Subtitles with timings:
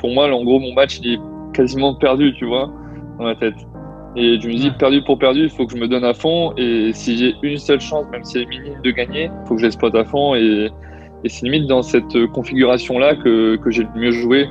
[0.00, 1.20] pour moi, en gros, mon match, il est
[1.52, 2.70] quasiment perdu, tu vois,
[3.18, 3.54] dans ma tête.
[4.16, 6.52] Et je me dis, perdu pour perdu, il faut que je me donne à fond.
[6.56, 9.54] Et si j'ai une seule chance, même si elle est minime, de gagner, il faut
[9.54, 10.34] que je l'exploite à fond.
[10.34, 10.68] Et,
[11.22, 14.48] et c'est limite dans cette configuration-là que, que j'ai le mieux joué.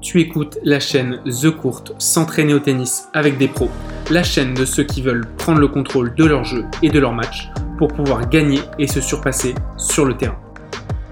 [0.00, 3.68] Tu écoutes la chaîne The Court, s'entraîner au tennis avec des pros,
[4.10, 7.12] la chaîne de ceux qui veulent prendre le contrôle de leur jeu et de leur
[7.12, 10.38] match pour pouvoir gagner et se surpasser sur le terrain.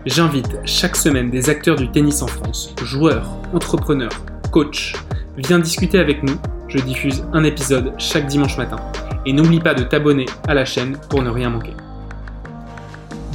[0.07, 4.95] J'invite chaque semaine des acteurs du tennis en France, joueurs, entrepreneurs, coachs.
[5.37, 6.37] Viens discuter avec nous,
[6.69, 8.79] je diffuse un épisode chaque dimanche matin.
[9.27, 11.75] Et n'oublie pas de t'abonner à la chaîne pour ne rien manquer.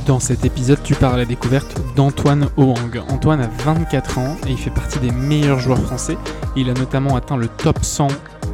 [0.08, 3.00] Dans cet épisode, tu parles à la découverte d'Antoine Hoang.
[3.09, 6.18] Antoine a 24 ans et il fait partie des meilleurs joueurs français.
[6.56, 8.08] Il a notamment atteint le top 100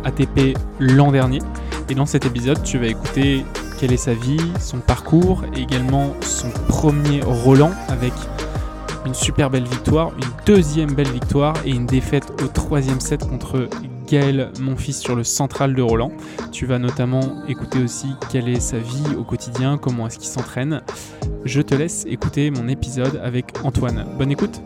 [0.04, 1.40] ATP l'an dernier.
[1.88, 3.46] Et dans cet épisode, tu vas écouter
[3.82, 8.14] quelle est sa vie, son parcours également son premier Roland avec
[9.08, 13.68] une super belle victoire, une deuxième belle victoire et une défaite au troisième set contre
[14.08, 16.12] Gaël fils sur le central de Roland.
[16.52, 20.84] Tu vas notamment écouter aussi quelle est sa vie au quotidien, comment est-ce qu'il s'entraîne.
[21.44, 24.06] Je te laisse écouter mon épisode avec Antoine.
[24.16, 24.62] Bonne écoute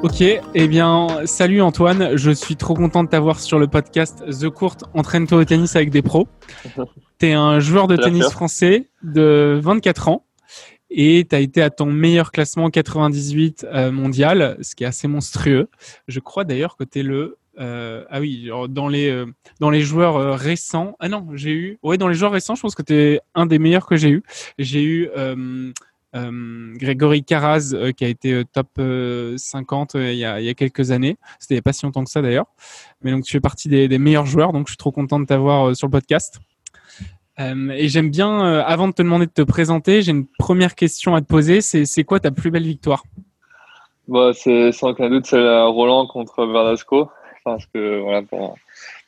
[0.00, 4.48] Ok, eh bien, salut Antoine, je suis trop content de t'avoir sur le podcast The
[4.48, 6.28] Court Entraîne-toi au tennis avec des pros.
[7.18, 10.24] Tu es un joueur de tennis français de 24 ans
[10.88, 15.08] et tu as été à ton meilleur classement 98 euh, mondial, ce qui est assez
[15.08, 15.68] monstrueux.
[16.06, 19.26] Je crois d'ailleurs que tu es le euh, ah oui, dans les euh,
[19.58, 20.94] dans les joueurs récents.
[21.00, 21.78] Ah non, j'ai eu.
[21.82, 24.10] Ouais, dans les joueurs récents, je pense que tu es un des meilleurs que j'ai
[24.10, 24.22] eu.
[24.60, 25.08] J'ai eu
[26.16, 28.68] euh, Grégory Caraz euh, qui a été euh, top
[29.36, 31.16] 50 il y, a, quelques années.
[31.38, 32.46] C'était pas si longtemps que ça d'ailleurs.
[33.02, 35.76] Mais donc tu fais partie des, meilleurs joueurs, donc je suis trop content de t'avoir
[35.76, 36.40] sur le podcast.
[37.38, 41.20] et j'aime bien, avant de te demander de te présenter, j'ai une première question à
[41.20, 41.60] te poser.
[41.60, 43.04] C'est quoi ta plus belle victoire?
[44.06, 47.10] Bah, C'est sans aucun doute c'est la Roland contre Verdasco.
[47.44, 48.56] Parce que voilà, pour,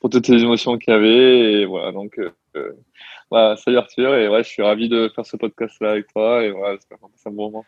[0.01, 1.53] pour toutes les émotions qu'il y avait.
[1.53, 2.19] Et voilà, donc
[3.31, 6.51] bah, salut Arthur, et ouais, je suis ravi de faire ce podcast-là avec toi, et
[6.51, 7.65] voilà, j'espère qu'on passe un bon moment.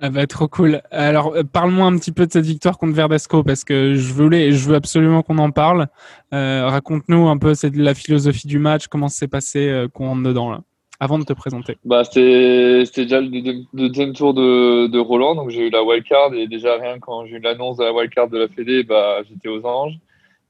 [0.00, 0.82] Ah bah, trop cool.
[0.90, 4.52] Alors, euh, parle-moi un petit peu de cette victoire contre Verdasco parce que je voulais,
[4.52, 5.86] je veux absolument qu'on en parle.
[6.34, 10.22] Euh, raconte-nous un peu c'est la philosophie du match, comment s'est passé, euh, qu'on rentre
[10.22, 10.60] dedans là,
[11.00, 11.78] avant de te présenter.
[11.86, 16.34] Bah, c'était, c'était déjà le, deuxième tour de, de Roland, donc j'ai eu la wildcard
[16.34, 19.48] et déjà rien quand j'ai eu l'annonce de la wildcard de la Fédé, bah, j'étais
[19.48, 19.98] aux anges.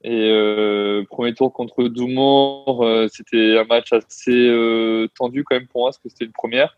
[0.03, 5.67] Et euh, premier tour contre Doumour, euh, c'était un match assez euh, tendu quand même
[5.67, 6.77] pour moi parce que c'était une première.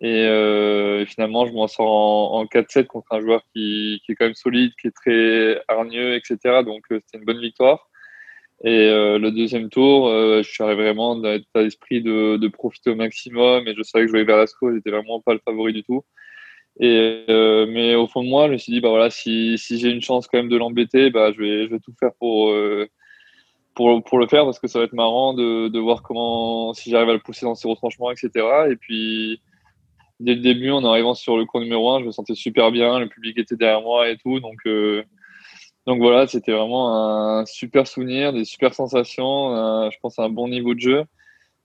[0.00, 4.26] Et, et finalement, je m'en sors en, en 4-7 contre un joueur qui, est quand
[4.26, 6.62] même solide, qui est très hargneux, etc.
[6.64, 7.88] Donc c'était une bonne victoire.
[8.62, 13.66] Et le deuxième tour, je suis arrivé vraiment dans l'état d'esprit de, profiter au maximum.
[13.66, 16.04] Et je savais que je jouais Velasco, j'étais vraiment pas le favori du tout.
[16.80, 20.02] Euh, mais au fond de moi, je me suis dit, bah voilà, si, j'ai une
[20.02, 22.86] chance quand même de l'embêter, bah, je, vais, je vais tout faire pour, euh,
[23.74, 26.90] pour, pour, le faire parce que ça va être marrant de, de voir comment, si
[26.90, 28.30] j'arrive à le pousser dans ses retranchements, etc.
[28.70, 29.40] Et puis,
[30.20, 33.00] dès le début, en arrivant sur le cours numéro 1, je me sentais super bien,
[33.00, 34.38] le public était derrière moi et tout.
[34.40, 35.02] Donc, euh,
[35.86, 40.74] donc voilà, c'était vraiment un super souvenir, des super sensations, je pense un bon niveau
[40.74, 41.04] de jeu.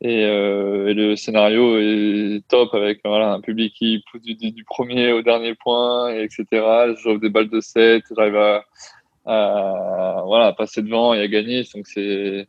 [0.04, 5.22] Euh, et, le scénario est top avec voilà, un public qui pousse du, premier au
[5.22, 6.46] dernier point, et etc.
[6.52, 8.36] Je des balles de 7, j'arrive
[9.26, 11.64] à, voilà, passer devant et à gagner.
[11.74, 12.48] Donc c'est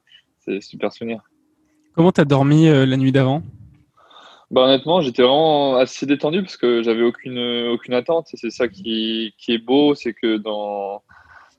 [0.60, 1.20] super souvenir.
[1.94, 3.42] Comment tu as dormi euh, la nuit d'avant?
[4.50, 8.28] Bah, honnêtement, j'étais vraiment assez détendu parce que j'avais aucune, aucune attente.
[8.34, 11.02] Et c'est ça qui, qui, est beau, c'est que dans,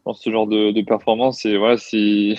[0.05, 2.37] dans ce genre de, de performance, c'est voilà, si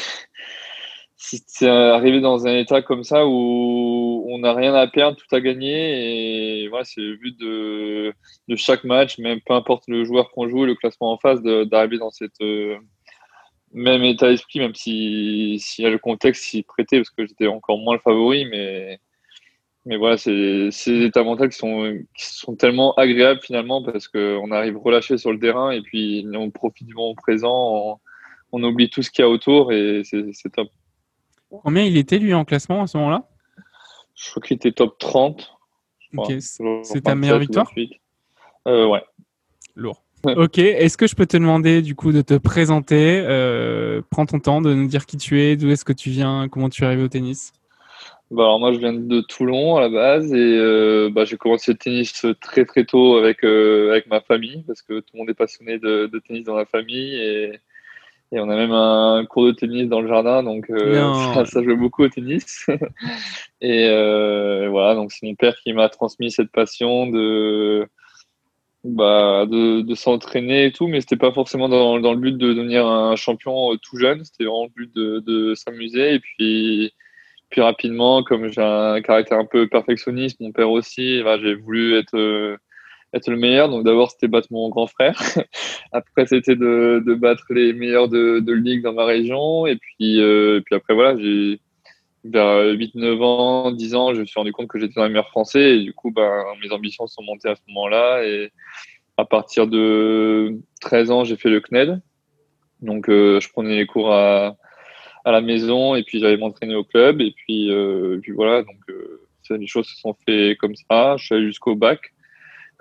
[1.16, 5.41] c'est arrivé dans un état comme ça où on n'a rien à perdre, tout à
[5.41, 6.62] gagner.
[6.62, 8.15] Et voilà, c'est le but de,
[8.56, 12.10] chaque match, même peu importe le joueur qu'on joue, le classement en face, d'arriver dans
[12.10, 12.77] cette euh,
[13.72, 17.94] même état d'esprit, même si, si le contexte s'y prêtait, parce que j'étais encore moins
[17.94, 18.44] le favori.
[18.47, 18.98] Mais,
[19.87, 24.78] mais voilà, c'est des états mentaux qui sont, sont tellement agréables finalement, parce qu'on arrive
[24.78, 28.01] relâché sur le terrain et puis on profite du moment présent,
[28.53, 30.69] on, on oublie tout ce qu'il y a autour et c'est top.
[31.63, 33.29] Combien il était lui en classement à ce moment-là?
[34.15, 35.53] Je crois qu'il était top 30.
[36.83, 37.71] C'est ta meilleure victoire?
[38.67, 39.03] Euh, Ouais.
[39.75, 40.03] Lourd.
[40.25, 44.41] ok, est-ce que je peux te demander du coup de te présenter euh, Prends ton
[44.41, 46.87] temps de nous dire qui tu es, d'où est-ce que tu viens, comment tu es
[46.87, 47.53] arrivé au tennis?
[48.31, 51.71] Bah alors moi je viens de Toulon à la base et euh, bah, j'ai commencé
[51.73, 55.35] le tennis très très tôt avec, avec ma famille parce que tout le monde est
[55.35, 57.53] passionné de, de tennis dans la famille et,
[58.33, 60.95] et on a même un cours de tennis dans le jardin, donc euh,
[61.34, 62.67] ça, ça, joue beaucoup au tennis.
[63.61, 67.89] et euh, voilà, donc c'est mon père qui m'a transmis cette passion de,
[68.84, 72.53] bah, de, de s'entraîner et tout, mais c'était pas forcément dans, dans, le but de
[72.53, 74.25] devenir un champion euh, tout jeune.
[74.25, 76.15] C'était vraiment le but de, de s'amuser.
[76.15, 76.93] Et puis,
[77.51, 81.97] puis rapidement, comme j'ai un caractère un peu perfectionniste, mon père aussi, bah, j'ai voulu
[81.97, 82.59] être,
[83.16, 83.68] être le meilleur.
[83.68, 85.18] Donc d'abord, c'était battre mon grand frère.
[85.92, 89.66] après, c'était de, battre les meilleurs de, de ligue dans ma région.
[89.66, 91.60] Et puis, euh, puis après, voilà, j'ai
[92.24, 95.28] vers 8-9 ans, 10 ans, je me suis rendu compte que j'étais dans les meilleurs
[95.28, 98.24] français et du coup, ben, mes ambitions sont montées à ce moment-là.
[98.24, 98.51] Et
[99.16, 102.01] à partir de 13 ans, j'ai fait le CNED.
[102.83, 104.57] Donc, euh, je prenais les cours à,
[105.24, 107.21] à la maison et puis j'allais m'entraîner au club.
[107.21, 108.77] Et puis, euh, puis voilà, donc
[109.51, 111.16] les choses se sont faites comme ça.
[111.16, 112.01] Je suis allé jusqu'au bac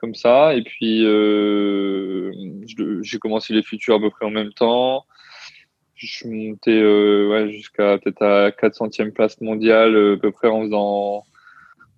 [0.06, 0.54] comme ça.
[0.54, 1.02] Et puis,
[3.02, 5.06] j'ai commencé les futurs à peu près en même temps.
[5.96, 10.50] Je suis monté euh, ouais, jusqu'à peut-être à 400e place mondiale euh, à peu près
[10.50, 11.24] en faisant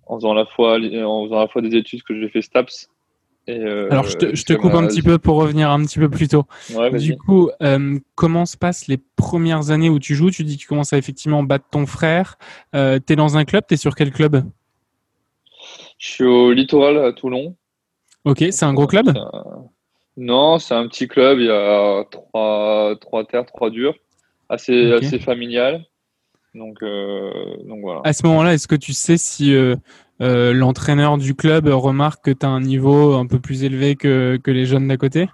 [0.06, 2.88] en faisant la fois en faisant la fois des études que j'ai fait STAPS
[3.48, 5.98] et, euh, alors je te, je te coupe un petit peu pour revenir un petit
[5.98, 6.44] peu plus tôt.
[6.74, 10.30] Ouais, du coup euh, comment se passent les premières années où tu joues?
[10.30, 12.38] Tu dis que tu commences à effectivement battre ton frère.
[12.76, 13.64] Euh, tu es dans un club?
[13.66, 14.44] Tu es sur quel club?
[15.98, 17.56] Je suis au littoral à Toulon
[18.24, 19.12] ok c'est un gros club
[20.18, 21.38] non, c'est un petit club.
[21.38, 23.94] Il y a trois, trois terres, trois durs,
[24.48, 25.84] assez, assez familial.
[26.54, 28.00] Donc, euh, donc voilà.
[28.02, 29.76] À ce moment-là, est-ce que tu sais si euh,
[30.20, 34.40] euh, l'entraîneur du club remarque que tu as un niveau un peu plus élevé que,
[34.42, 35.28] que les jeunes d'à côté?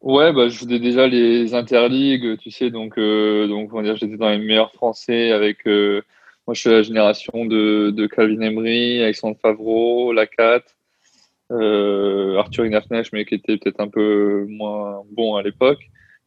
[0.00, 4.38] Ouais, bah, je faisais déjà les interligues, tu sais, donc, donc on j'étais dans les
[4.38, 5.66] meilleurs français avec.
[5.66, 10.62] moi, je suis la génération de, de Calvin Emery, Alexandre Favreau, Lacat
[11.52, 15.80] euh, Arthur Ignatnech, mais qui était peut-être un peu moins bon à l'époque,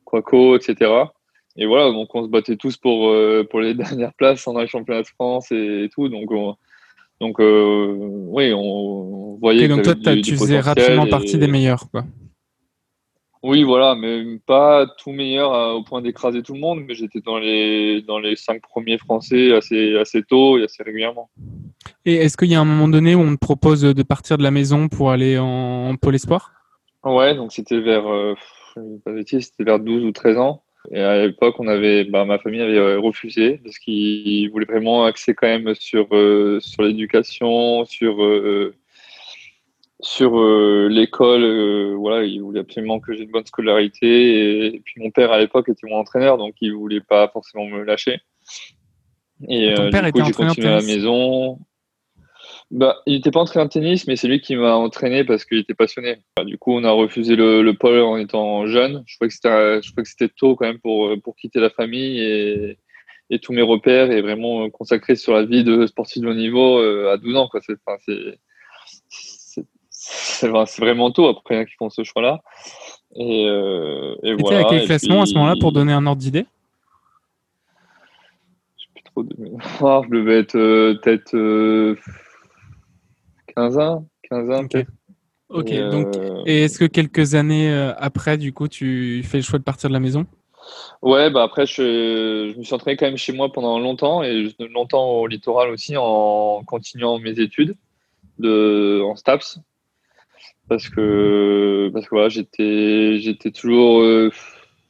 [0.06, 0.92] Quaco, etc.
[1.58, 4.68] Et voilà, donc on se battait tous pour, euh, pour les dernières places dans les
[4.68, 6.10] championnats de France et, tout.
[6.10, 6.30] Donc,
[7.22, 12.04] donc euh, oui, on, voyait donc toi, tu faisais rapidement partie des meilleurs, quoi.
[13.48, 17.38] Oui, voilà, mais pas tout meilleur au point d'écraser tout le monde, mais j'étais dans
[17.38, 21.30] les, dans les cinq premiers Français assez, assez tôt et assez régulièrement.
[22.06, 24.44] Et est-ce qu'il y a un moment donné où on te propose de partir de
[24.44, 26.54] la maison pour aller en, pôle espoir?
[27.04, 28.34] Ouais, donc c'était vers, euh,
[28.98, 30.64] c'était vers 12 ou 13 ans.
[30.92, 35.06] Et à l'époque, on avait, bah, ma famille avait euh, refusé parce qu'ils voulaient vraiment
[35.06, 38.16] axer quand même sur, euh, sur l'éducation, sur,
[40.02, 44.66] sur euh, l'école, euh, voilà, il voulait absolument que j'ai une bonne scolarité.
[44.68, 47.84] Et, puis mon père à l'époque était mon entraîneur, donc il voulait pas forcément me
[47.84, 48.20] lâcher.
[49.48, 51.60] Et Ton euh, père du coup, j'ai continué à la maison.
[52.72, 55.60] Bah, il n'était pas entraîneur de tennis, mais c'est lui qui m'a entraîné parce qu'il
[55.60, 56.18] était passionné.
[56.36, 59.04] Bah, du coup, on a refusé le, le pôle en étant jeune.
[59.06, 61.70] Je crois que c'était, je crois que c'était tôt quand même pour pour quitter la
[61.70, 62.78] famille et,
[63.30, 66.80] et tous mes repères et vraiment consacré sur la vie de sportif de haut niveau
[66.80, 67.48] à 12 ans.
[67.48, 67.62] Quoi.
[67.62, 67.76] C'est,
[68.06, 68.38] c'est,
[70.08, 72.42] c'est vraiment tôt après hein, qu'ils font ce choix-là.
[73.16, 74.68] Et, euh, et voilà.
[74.68, 76.46] à quel classement à ce moment-là pour donner un ordre d'idée?
[78.78, 79.36] Je trop de...
[79.82, 81.32] oh, je devais être euh, peut-être
[83.56, 84.08] 15 euh, ans.
[84.30, 84.86] 15 ans Ok.
[85.48, 86.08] Ok, et, donc,
[86.48, 89.94] et est-ce que quelques années après, du coup, tu fais le choix de partir de
[89.94, 90.26] la maison?
[91.04, 94.52] Ouais, bah après, je, je, me suis entraîné quand même chez moi pendant longtemps et
[94.74, 97.76] longtemps au littoral aussi en continuant mes études
[98.40, 99.60] de, en STAPS
[100.68, 104.04] parce que parce que voilà, j'étais j'étais toujours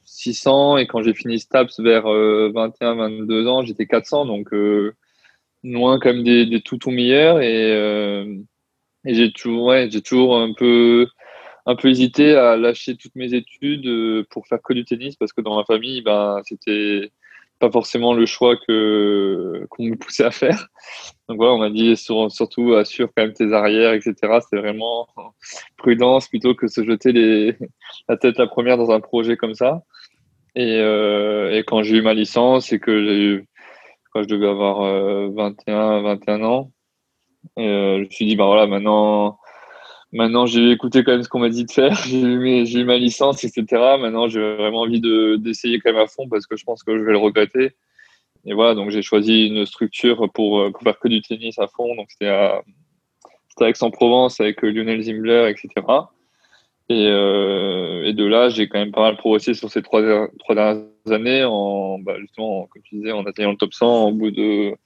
[0.04, 4.52] 600 euh, et quand j'ai fini Staps vers 21 euh, 22 ans j'étais 400 donc
[4.52, 4.94] euh,
[5.64, 7.72] loin quand même des, des tout tout meilleurs et,
[9.04, 11.06] et j'ai toujours ouais, j'ai toujours un peu
[11.66, 15.40] un peu hésité à lâcher toutes mes études pour faire que du tennis parce que
[15.40, 17.10] dans ma famille ben c'était
[17.58, 20.68] pas forcément le choix que qu'on me poussait à faire.
[21.28, 24.14] Donc voilà, on m'a dit surtout assure quand même tes arrières, etc.
[24.42, 25.08] C'était vraiment
[25.76, 27.56] prudence plutôt que se jeter les,
[28.08, 29.82] la tête la première dans un projet comme ça.
[30.54, 33.46] Et, euh, et quand j'ai eu ma licence et que j'ai eu,
[34.12, 34.80] quand je devais avoir
[35.32, 36.72] 21, euh, 21 ans,
[37.56, 39.38] et, euh, je me suis dit, bah voilà, maintenant,
[40.12, 41.94] Maintenant, j'ai écouté quand même ce qu'on m'a dit de faire.
[42.06, 43.64] J'ai eu, ma licence, etc.
[43.98, 45.00] Maintenant, j'ai vraiment envie
[45.38, 47.72] d'essayer quand même à fond parce que je pense que je vais le regretter.
[48.46, 51.66] Et voilà, donc j'ai choisi une structure pour, euh, pour, faire que du tennis à
[51.66, 51.96] fond.
[51.96, 52.62] Donc c'était à,
[53.60, 55.84] Aix-en-Provence avec euh, Lionel Zimbler, etc.
[56.88, 60.84] Et, euh, et de là, j'ai quand même pas mal progressé sur ces trois, dernières
[61.10, 64.76] années en, bah justement, comme tu disais, en atteignant le top 100 au bout de,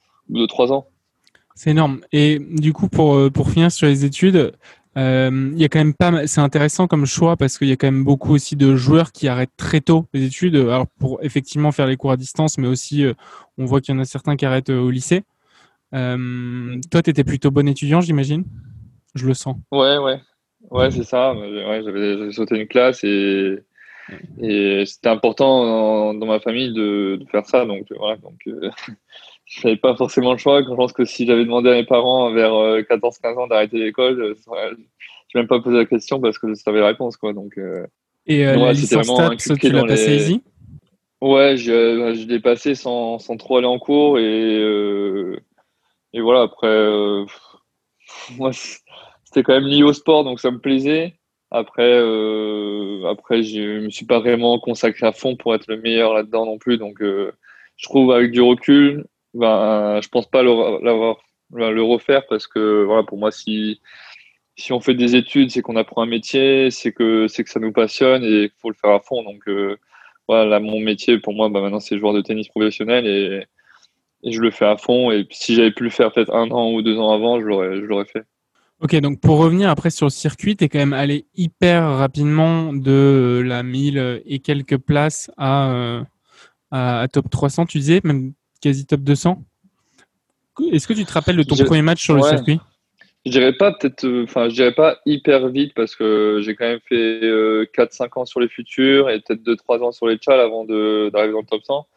[0.47, 0.87] trois ans.
[1.53, 2.01] C'est énorme.
[2.11, 4.53] Et du coup, pour, finir sur les études,
[4.95, 7.87] il y a quand même pas, c'est intéressant comme choix parce qu'il y a quand
[7.87, 11.87] même beaucoup aussi de joueurs qui arrêtent très tôt les études, alors pour effectivement faire
[11.87, 13.13] les cours à distance, mais aussi euh,
[13.57, 15.23] on voit qu'il y en a certains qui arrêtent euh, au lycée.
[15.91, 18.43] toi, tu étais plutôt bon étudiant, j'imagine?
[19.15, 19.57] Je le sens.
[19.71, 20.19] Ouais, ouais.
[20.69, 21.33] Ouais, c'est ça.
[21.33, 23.59] Ouais, j'avais sauté une classe et,
[24.39, 27.65] et c'était important dans, ma famille de, de, faire ça.
[27.65, 28.69] Donc voilà, donc euh,
[29.51, 30.61] je n'avais pas forcément le choix.
[30.61, 34.35] Je pense que si j'avais demandé à mes parents vers 14-15 euh, ans d'arrêter l'école,
[34.45, 34.75] je n'ai
[35.35, 37.17] même pas posé la question parce que je savais la réponse.
[37.17, 37.33] Quoi.
[37.33, 37.85] Donc, euh,
[38.25, 40.43] et euh, la licence STAPS, tu l'as passé easy?
[41.21, 44.61] Ouais, je, je l'ai passé sans, sans, trop aller en cours et,
[46.13, 46.67] et voilà, après,
[48.37, 48.51] moi,
[49.23, 51.13] c'était quand même lié au sport, donc ça me plaisait.
[51.51, 56.13] Après, euh, après, je me suis pas vraiment consacré à fond pour être le meilleur
[56.13, 56.77] là-dedans non plus.
[56.77, 57.33] Donc, euh,
[57.75, 60.51] je trouve avec du recul, ben, je pense pas le,
[61.51, 63.79] le refaire parce que voilà, pour moi, si
[64.57, 67.59] si on fait des études, c'est qu'on apprend un métier, c'est que c'est que ça
[67.59, 69.23] nous passionne et il faut le faire à fond.
[69.23, 69.77] Donc, euh,
[70.27, 73.45] voilà, mon métier pour moi, ben, maintenant, c'est joueur de tennis professionnel et,
[74.23, 75.11] et je le fais à fond.
[75.11, 77.75] Et si j'avais pu le faire peut-être un an ou deux ans avant, je l'aurais,
[77.77, 78.23] je l'aurais fait.
[78.81, 82.73] Ok, donc pour revenir après sur le circuit, tu es quand même allé hyper rapidement
[82.73, 86.01] de la 1000 et quelques places à,
[86.71, 88.01] à, top 300, tu disais,
[88.61, 89.43] quasi top 200.
[90.71, 92.59] Est-ce que tu te rappelles de ton premier match sur le circuit?
[93.25, 96.65] Je dirais pas peut-être, euh, enfin, je dirais pas hyper vite parce que j'ai quand
[96.65, 97.19] même fait
[97.75, 101.11] 4-5 euh, ans sur les futurs et peut-être 2-3 ans sur les chals avant d'arriver
[101.11, 101.87] dans le top 100.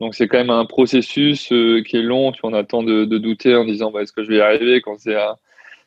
[0.00, 2.32] Donc c'est quand même un processus euh, qui est long.
[2.32, 4.80] Tu on attend de, de douter en disant bah, est-ce que je vais y arriver
[4.80, 5.36] quand c'est à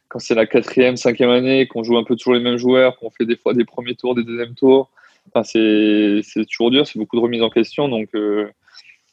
[0.08, 3.10] quand c'est la quatrième, cinquième année, qu'on joue un peu toujours les mêmes joueurs, qu'on
[3.10, 4.89] fait des fois des premiers tours, des deuxièmes tours.
[5.27, 7.89] Enfin, c'est, toujours dur, c'est beaucoup de remise en question.
[7.89, 8.48] Donc, euh,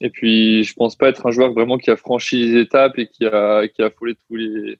[0.03, 3.07] et puis, je pense pas être un joueur vraiment qui a franchi les étapes et
[3.07, 4.77] qui a, qui a affolé tous les,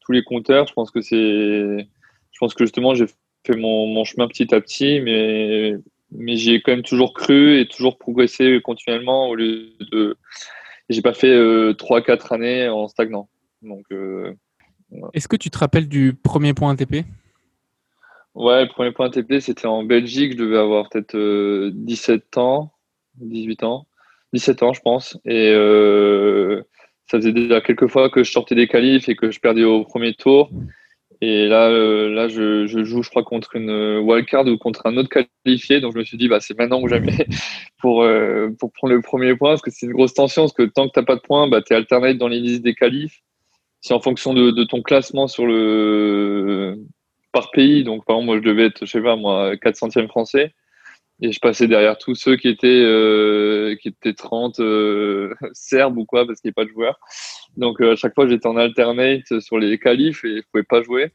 [0.00, 0.66] tous les compteurs.
[0.66, 3.04] Je pense que c'est, je pense que justement, j'ai
[3.46, 5.74] fait mon, mon chemin petit à petit, mais,
[6.10, 10.16] mais j'y ai quand même toujours cru et toujours progressé continuellement au lieu de,
[10.88, 13.28] j'ai pas fait euh, trois, 4 quatre années en stagnant.
[13.60, 14.32] Donc, euh,
[15.12, 17.04] est-ce que tu te rappelles du premier point ATP
[18.34, 20.32] Ouais, le premier point ATP, c'était en Belgique.
[20.32, 21.14] Je devais avoir peut-être
[21.74, 22.72] 17 euh, ans,
[23.16, 23.86] 18 ans,
[24.32, 25.18] 17 ans, je pense.
[25.24, 26.62] Et euh,
[27.06, 29.84] ça faisait déjà quelques fois que je sortais des qualifs et que je perdais au
[29.84, 30.50] premier tour.
[31.20, 35.08] Et là, euh, là je, joue, je crois, contre une wildcard ou contre un autre
[35.08, 35.80] qualifié.
[35.80, 37.26] Donc, je me suis dit, bah, c'est maintenant ou jamais
[37.80, 38.06] pour,
[38.58, 40.42] pour prendre le premier point parce que c'est une grosse tension.
[40.42, 42.62] Parce que tant que tu n'as pas de points, bah, tu es dans les listes
[42.62, 43.22] des qualifs
[43.82, 46.78] c'est en fonction de, ton classement sur le
[47.32, 47.84] par pays.
[47.84, 50.54] Donc, par exemple, moi, je devais être, je sais pas, moi, 400e français.
[51.24, 56.04] Et je passais derrière tous ceux qui étaient, euh, qui étaient 30 euh, serbes ou
[56.04, 56.98] quoi, parce qu'il n'y a pas de joueurs.
[57.56, 60.82] Donc, euh, à chaque fois, j'étais en alternate sur les qualifs et je pouvais pas
[60.82, 61.12] jouer.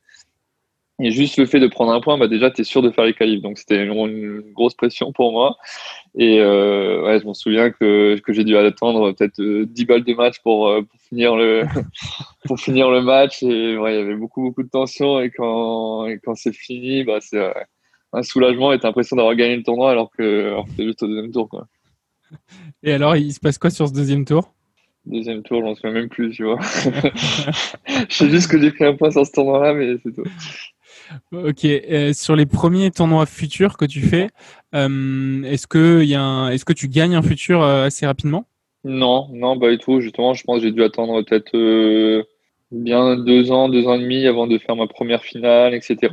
[1.00, 3.04] Et juste le fait de prendre un point, bah déjà, tu es sûr de faire
[3.04, 3.42] les qualifs.
[3.42, 5.58] Donc, c'était une, grosse pression pour moi.
[6.16, 10.40] Et ouais, je m'en souviens que, que j'ai dû attendre peut-être 10 balles de match
[10.42, 11.66] pour, pour, finir, le,
[12.48, 13.44] pour finir le match.
[13.44, 15.20] Et il y avait beaucoup, beaucoup de tension.
[15.20, 17.54] Et quand, quand c'est fini, bah, c'est
[18.18, 21.08] un soulagement et t'as l'impression d'avoir gagné le tournoi alors que, alors que juste au
[21.08, 21.50] deuxième tour.
[21.50, 21.68] Quoi.
[22.84, 24.54] Et alors, il se passe quoi sur ce deuxième tour?
[25.06, 26.60] Deuxième tour, j'en souviens même plus, tu vois.
[28.10, 30.24] je sais juste que j'ai pris un point sur ce tournoi-là, mais c'est tout.
[31.32, 31.64] Ok.
[31.64, 34.28] Euh, sur les premiers tournois futurs que tu fais,
[34.76, 38.46] euh, est-ce que y a est-ce que tu gagnes un futur euh, assez rapidement?
[38.84, 40.02] Non, non, pas du tout.
[40.02, 42.26] Justement, je pense que j'ai dû attendre peut-être
[42.72, 46.12] bien deux ans, deux ans et demi avant de faire ma première finale, etc.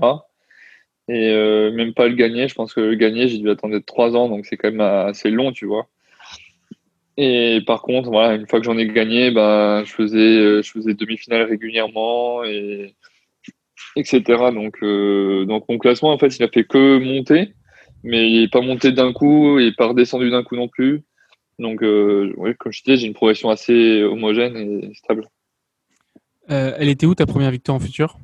[1.09, 1.33] Et
[1.71, 2.49] même pas le gagner.
[2.49, 5.31] Je pense que le gagner, j'ai dû attendre trois ans, donc c'est quand même assez
[5.31, 5.87] long, tu vois.
[7.17, 10.95] Et par contre, voilà, une fois que j'en ai gagné, ben, je faisais, je faisais
[10.95, 12.95] demi-finale régulièrement et
[13.97, 14.23] etc.
[14.53, 17.55] Donc, euh, donc mon classement, en fait, il a fait que monter,
[18.03, 21.05] mais il n'est pas monté d'un coup et pas redescendu d'un coup non plus.
[21.59, 25.29] Donc, euh, comme je disais, j'ai une progression assez homogène et stable.
[26.51, 28.19] Euh, elle était où ta première victoire en futur?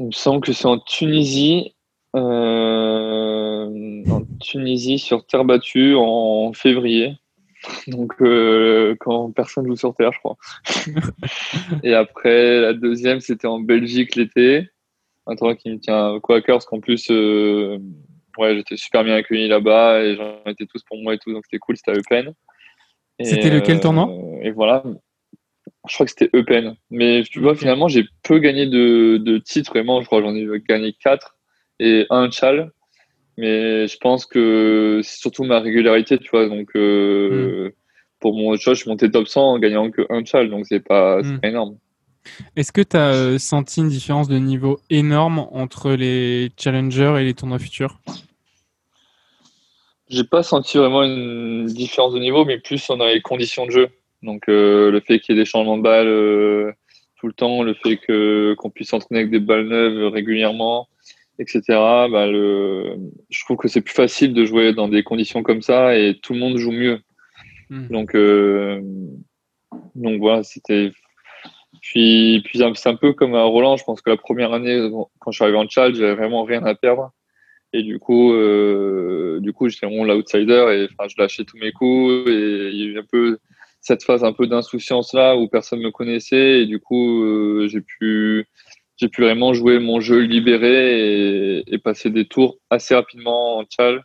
[0.00, 1.74] Il me semble que c'est en Tunisie.
[2.14, 3.70] En
[4.40, 7.16] Tunisie, sur terre battue, en février.
[7.86, 8.14] Donc,
[9.00, 10.36] quand personne joue sur terre, je crois.
[11.82, 14.68] et après, la deuxième, c'était en Belgique l'été
[15.28, 17.78] un tournoi qui me tient à cœur parce qu'en plus, euh,
[18.38, 21.44] ouais, j'étais super bien accueilli là-bas et j'en étais tous pour moi et tout, donc
[21.44, 22.34] c'était cool, c'était à Eupen.
[23.20, 24.08] C'était lequel tournoi?
[24.10, 24.82] euh, Et voilà,
[25.86, 26.76] je crois que c'était Eupen.
[26.90, 30.00] Mais tu vois, finalement, j'ai peu gagné de, de titres vraiment.
[30.00, 31.36] Je crois que j'en ai gagné 4
[31.80, 32.72] et un chal.
[33.36, 36.48] Mais je pense que c'est surtout ma régularité, tu vois.
[36.48, 37.72] Donc, euh, hmm.
[38.18, 40.80] pour mon choix, je suis monté top 100 en gagnant que un chal, donc c'est
[40.80, 41.40] pas, hmm.
[41.40, 41.78] pas énorme.
[42.56, 47.24] Est-ce que tu as euh, senti une différence de niveau énorme entre les challengers et
[47.24, 48.00] les tournois futurs?
[50.08, 53.70] J'ai pas senti vraiment une différence de niveau, mais plus on a les conditions de
[53.70, 53.88] jeu.
[54.22, 56.72] Donc euh, le fait qu'il y ait des changements de balles euh,
[57.20, 60.88] tout le temps, le fait que qu'on puisse s'entraîner avec des balles neuves régulièrement,
[61.38, 61.62] etc.
[61.68, 62.96] Bah, le,
[63.30, 66.32] je trouve que c'est plus facile de jouer dans des conditions comme ça et tout
[66.32, 67.00] le monde joue mieux.
[67.70, 67.88] Hmm.
[67.88, 68.80] Donc, euh,
[69.94, 70.90] donc voilà, c'était.
[71.82, 73.76] Puis, puis c'est un peu comme à Roland.
[73.76, 74.90] Je pense que la première année,
[75.20, 77.12] quand je suis arrivé en Tchad, j'avais vraiment rien à perdre.
[77.72, 81.72] Et du coup, euh, du coup, j'étais vraiment l'outsider et enfin, je lâchais tous mes
[81.72, 82.28] coups.
[82.28, 83.38] Et il y a eu un peu
[83.80, 86.62] cette phase un peu d'insouciance là où personne me connaissait.
[86.62, 88.46] Et du coup, euh, j'ai pu,
[88.98, 94.00] j'ai pu vraiment jouer mon jeu libéré et, passer des tours assez rapidement en Tchad.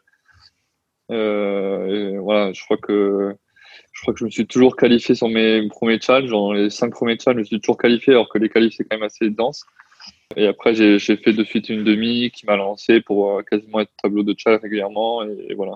[1.11, 3.35] Euh, voilà, je crois que
[3.91, 6.55] je crois que je me suis toujours qualifié sur mes premiers challenges.
[6.55, 8.97] Les cinq premiers challenges, je me suis toujours qualifié, alors que les qualifs, c'est quand
[8.97, 9.65] même assez dense.
[10.35, 13.91] Et après, j'ai fait de suite une demi qui m'a lancé pour euh, quasiment être
[14.01, 15.23] tableau de challenge régulièrement.
[15.23, 15.73] Et, voilà.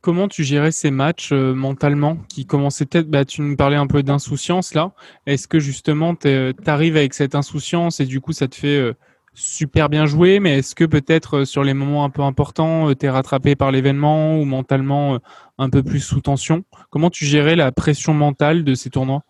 [0.00, 3.86] Comment tu gérais ces matchs euh, mentalement qui commençaient peut-être, bah, tu nous parlais un
[3.86, 4.92] peu d'insouciance là.
[5.26, 6.28] Est-ce que justement tu
[6.66, 8.94] arrives avec cette insouciance et du coup ça te fait euh,
[9.34, 12.94] super bien jouer, mais est-ce que peut-être euh, sur les moments un peu importants, euh,
[12.94, 15.18] tu es rattrapé par l'événement ou mentalement euh,
[15.58, 16.64] un peu plus sous tension?
[16.90, 19.22] Comment tu gérais la pression mentale de ces tournois?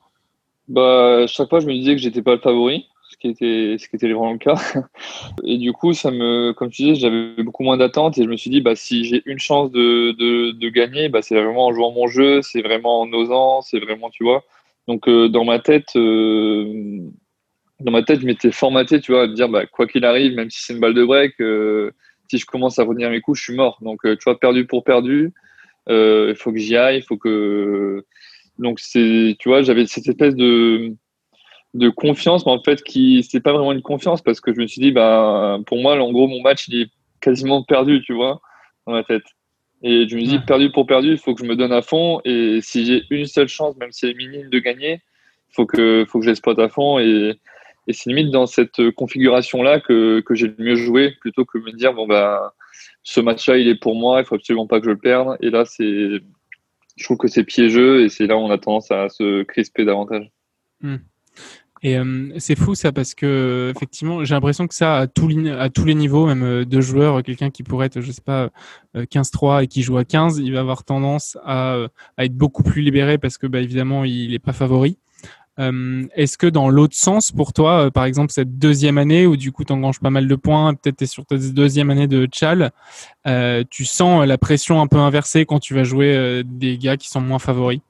[0.69, 2.87] Bah, Chaque fois, je me disais que j'étais pas le favori,
[3.21, 4.57] qui était, ce qui était vraiment le cas.
[5.45, 8.37] Et du coup, ça me, comme tu disais, j'avais beaucoup moins d'attentes et je me
[8.37, 11.93] suis dit, bah, si j'ai une chance de, de, gagner, bah, c'est vraiment en jouant
[11.93, 14.45] mon jeu, c'est vraiment en osant, c'est vraiment, tu vois.
[14.89, 15.97] Donc, dans ma tête,
[17.81, 20.35] dans ma tête, je m'étais formaté, tu vois, à me dire, bah, quoi qu'il arrive,
[20.35, 21.91] même si c'est une balle de break, euh,
[22.31, 23.79] si je commence à revenir mes coups, je suis mort.
[23.81, 25.33] Donc, euh, tu vois, perdu pour perdu,
[25.89, 28.05] euh, il faut que j'y aille, il faut que.
[28.59, 30.95] Donc, c'est, tu vois, j'avais cette espèce de,
[31.75, 34.67] de confiance, mais en fait, qui, c'est pas vraiment une confiance parce que je me
[34.67, 38.41] suis dit, bah, pour moi, en gros, mon match, il est quasiment perdu, tu vois,
[38.87, 39.25] dans ma tête.
[39.83, 42.21] Et je me dis, perdu pour perdu, il faut que je me donne à fond.
[42.25, 45.01] Et si j'ai une seule chance, même si elle est minime, de gagner,
[45.51, 46.99] il faut que, faut que j'exploite à fond.
[46.99, 47.39] Et,
[47.87, 51.73] et c'est limite dans cette configuration-là que, que j'ai le mieux joué, plutôt que me
[51.73, 52.53] dire, bon, bah,
[53.03, 55.37] ce match-là, il est pour moi, il faut absolument pas que je le perde.
[55.41, 56.21] Et là, c'est,
[56.97, 59.85] je trouve que c'est piégeux et c'est là où on a tendance à se crisper
[59.85, 60.31] davantage.
[60.83, 60.97] Hmm.
[61.83, 65.95] Et euh, c'est fou ça parce que effectivement j'ai l'impression que ça à, tous les
[65.95, 68.51] niveaux, même euh, de joueurs, quelqu'un qui pourrait être je sais pas
[68.95, 71.79] 15-3 euh, et qui joue à 15, il va avoir tendance à,
[72.19, 74.99] être beaucoup plus libéré parce que bah, évidemment il n'est pas favori.
[75.61, 79.37] Euh, est-ce que dans l'autre sens, pour toi, euh, par exemple, cette deuxième année où
[79.37, 82.07] du coup tu enganges pas mal de points, peut-être tu es sur ta deuxième année
[82.07, 82.71] de Chal,
[83.27, 87.09] euh, tu sens la pression un peu inversée quand tu vas jouer des gars qui
[87.09, 87.81] sont moins favoris?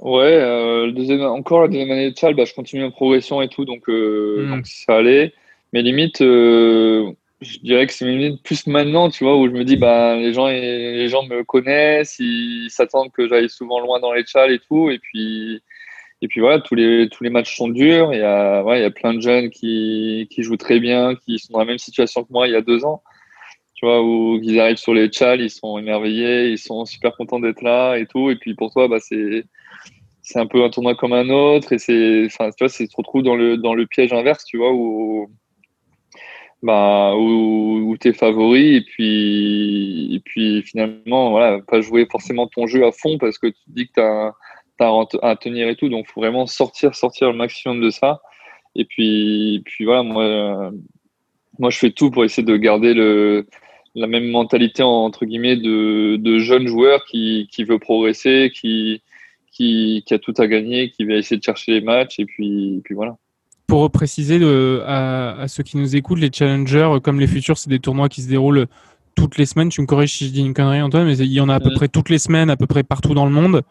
[0.00, 3.64] Ouais, deuxième, encore la deuxième année de Chal, bah, je continue ma progression et tout,
[3.64, 4.50] donc, hmm.
[4.50, 5.34] donc ça allait.
[5.72, 7.14] Mais limite, je
[7.62, 10.46] dirais que c'est limite plus maintenant, tu vois, où je me dis, bah, les gens,
[10.48, 14.90] les gens me connaissent, ils s'attendent que j'aille souvent loin dans les chals et tout,
[14.90, 15.62] et puis
[16.22, 18.12] et puis voilà, tous les, tous les matchs sont durs.
[18.12, 21.14] Il y a, ouais, il y a plein de jeunes qui, qui jouent très bien,
[21.14, 23.02] qui sont dans la même situation que moi il y a deux ans.
[23.74, 27.40] Tu vois, où ils arrivent sur les tchals, ils sont émerveillés, ils sont super contents
[27.40, 28.30] d'être là et tout.
[28.30, 29.44] Et puis pour toi, bah, c'est,
[30.30, 31.72] c'est un peu un tournoi comme un autre.
[31.72, 34.44] Et c'est, enfin, tu vois, c'est, tu te retrouves dans le, dans le piège inverse,
[34.44, 35.28] tu vois, où,
[36.62, 42.66] bah, où, où t'es favori et puis, et puis finalement, voilà, pas jouer forcément ton
[42.66, 44.32] jeu à fond parce que tu te dis que t'as
[45.22, 45.88] à, tenir et tout.
[45.88, 48.20] Donc, faut vraiment sortir, sortir le maximum de ça.
[48.76, 50.70] Et puis, puis voilà, moi,
[51.58, 53.46] moi, je fais tout pour essayer de garder le,
[53.94, 59.02] la même mentalité, entre guillemets, de, de jeunes joueurs qui, qui veut progresser, qui,
[59.50, 62.18] qui, qui, a tout à gagner, qui va essayer de chercher les matchs.
[62.18, 63.16] Et puis, puis voilà.
[63.66, 64.40] Pour préciser
[64.86, 68.22] à, à, ceux qui nous écoutent, les challengers, comme les futurs, c'est des tournois qui
[68.22, 68.66] se déroulent
[69.14, 69.68] toutes les semaines.
[69.68, 71.60] Tu me corriges si je dis une connerie, Antoine, mais il y en a à
[71.60, 71.74] peu mm.
[71.74, 73.62] près toutes les semaines, à peu près partout dans le monde.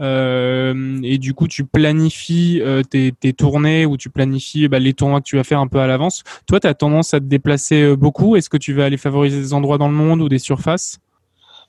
[0.00, 4.92] Euh, et du coup, tu planifies euh, tes, tes, tournées ou tu planifies bah, les
[4.92, 6.24] tournois que tu vas faire un peu à l'avance.
[6.46, 8.36] Toi, tu as tendance à te déplacer euh, beaucoup.
[8.36, 10.98] Est-ce que tu vas aller favoriser des endroits dans le monde ou des surfaces?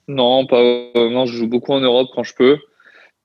[0.07, 0.61] Non, pas.
[0.95, 2.57] non, je joue beaucoup en Europe quand je peux.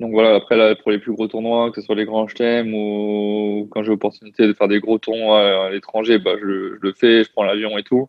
[0.01, 2.73] Donc voilà, après, là, pour les plus gros tournois, que ce soit les grands chelems
[2.75, 6.93] ou quand j'ai l'opportunité de faire des gros tournois à l'étranger, bah, je, je, le
[6.93, 8.09] fais, je prends l'avion et tout.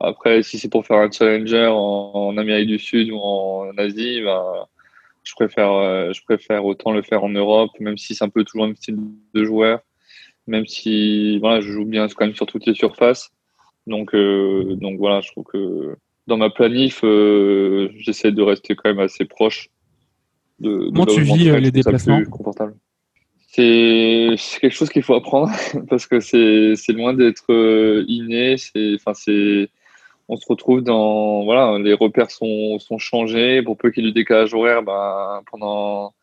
[0.00, 4.68] Après, si c'est pour faire un challenger en, Amérique du Sud ou en Asie, bah,
[5.24, 8.44] je préfère, euh, je préfère autant le faire en Europe, même si c'est un peu
[8.44, 8.96] toujours un style
[9.34, 9.80] de joueur,
[10.46, 13.30] même si voilà, je joue bien quand même sur toutes les surfaces.
[13.86, 15.96] Donc, euh, donc voilà, je trouve que
[16.26, 19.70] dans ma planif, euh, j'essaie de rester quand même assez proche
[20.60, 20.86] de.
[20.86, 22.20] Comment tu vis les déplacements
[23.48, 25.50] C'est quelque chose qu'il faut apprendre
[25.88, 28.56] parce que c'est loin d'être inné.
[28.56, 29.68] C'est enfin c'est
[30.28, 34.10] on se retrouve dans voilà les repères sont, sont changés pour peu qu'il y ait
[34.10, 36.14] du décalage horaire ben, pendant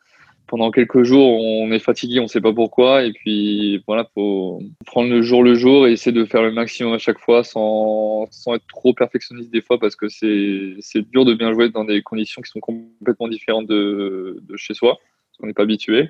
[0.47, 3.03] pendant quelques jours, on est fatigué, on ne sait pas pourquoi.
[3.03, 6.93] Et puis voilà, faut prendre le jour le jour et essayer de faire le maximum
[6.93, 11.33] à chaque fois sans, sans être trop perfectionniste des fois parce que c'est dur de
[11.33, 15.47] bien jouer dans des conditions qui sont complètement différentes de, de chez soi, parce qu'on
[15.47, 16.09] n'est pas habitué.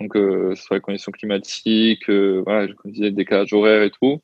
[0.00, 3.82] Donc, euh, ce soit les conditions climatiques, euh, voilà, comme je disais, le décalage horaire
[3.82, 4.20] et tout.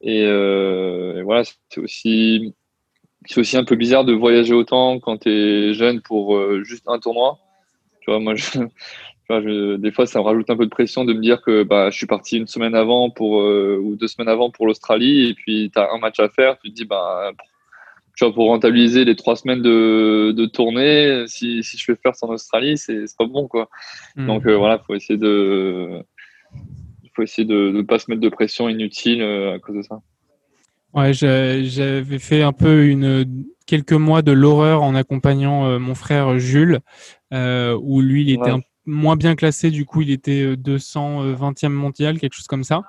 [0.00, 2.54] Et, euh, voilà, c'est aussi,
[3.36, 6.98] aussi un peu bizarre de voyager autant quand tu es jeune pour euh, juste un
[6.98, 7.38] tournoi.
[8.08, 8.44] Tu vois, moi, je,
[9.30, 11.90] je, des fois, ça me rajoute un peu de pression de me dire que bah,
[11.90, 15.34] je suis parti une semaine avant pour, euh, ou deux semaines avant pour l'Australie et
[15.34, 16.58] puis tu as un match à faire.
[16.58, 17.32] Tu te dis, bah,
[18.16, 22.16] tu vois, pour rentabiliser les trois semaines de, de tournée, si, si je fais faire
[22.16, 23.68] ça en Australie, c'est pas bon, quoi.
[24.16, 24.26] Mmh.
[24.26, 26.02] Donc euh, voilà, faut essayer de,
[27.14, 30.00] faut essayer de ne pas se mettre de pression inutile euh, à cause de ça.
[30.94, 36.40] Ouais, j'avais fait un peu une quelques mois de l'horreur en accompagnant euh, mon frère
[36.40, 36.80] Jules,
[37.32, 42.18] euh, où lui il était un, moins bien classé, du coup il était 220e mondial,
[42.18, 42.82] quelque chose comme ça,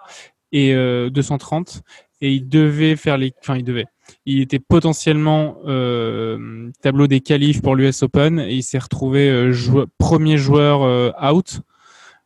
[0.51, 1.83] et 230,
[2.21, 3.85] et il devait faire les, enfin il devait,
[4.25, 9.53] il était potentiellement euh, tableau des qualifs pour l'US Open et il s'est retrouvé euh,
[9.97, 11.61] premier joueur euh, out.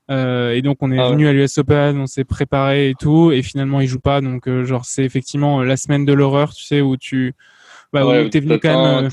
[0.10, 3.42] et donc on est ah venu à l'US Open, on s'est préparé et tout, et
[3.42, 4.22] finalement il joue pas.
[4.22, 7.34] Donc genre c'est effectivement la semaine de l'horreur, tu sais, où tu
[7.94, 9.10] bah, ouais, t'es venu quand même.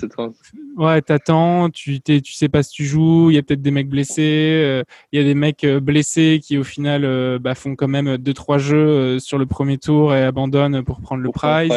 [0.77, 3.31] ouais, t'attends, tu t'es, tu sais pas si tu joues.
[3.31, 4.83] Il y a peut-être des mecs blessés.
[5.13, 8.59] Il y a des mecs blessés qui au final bah, font quand même deux trois
[8.59, 11.71] jeux sur le premier tour et abandonnent pour prendre le prize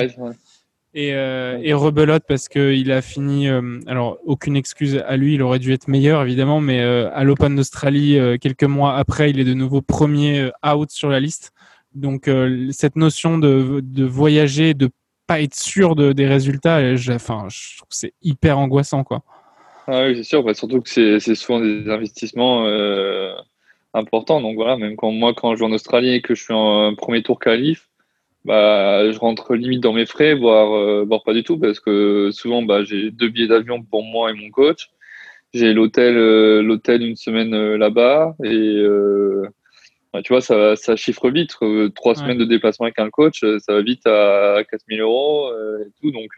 [0.93, 3.47] et, euh, et rebelote parce qu'il a fini.
[3.47, 7.23] Euh, alors, aucune excuse à lui, il aurait dû être meilleur évidemment, mais euh, à
[7.23, 11.51] l'Open d'Australie, euh, quelques mois après, il est de nouveau premier out sur la liste.
[11.95, 12.27] Donc,
[12.71, 14.89] cette notion de, de voyager, de
[15.41, 19.21] être sûr de, des résultats, enfin, je trouve que c'est hyper angoissant, quoi.
[19.87, 22.65] Ah oui, c'est sûr, bah, surtout que c'est souvent des investissements
[23.93, 24.41] importants.
[24.41, 26.95] Donc voilà, même quand moi, quand je joue en Australie et que je suis en
[26.95, 27.89] premier tour qualif,
[28.45, 32.29] bah, je rentre limite dans mes frais, voire, euh, voire pas du tout, parce que
[32.31, 34.89] souvent, bah, j'ai deux billets d'avion pour moi et mon coach.
[35.53, 38.83] J'ai l'hôtel, euh, l'hôtel une semaine euh, là-bas, et
[40.21, 41.57] tu vois, ça, ça chiffre vite.
[41.95, 46.11] trois semaines de déplacement avec un coach, ça va vite à 4000 euros et tout.
[46.11, 46.29] Donc,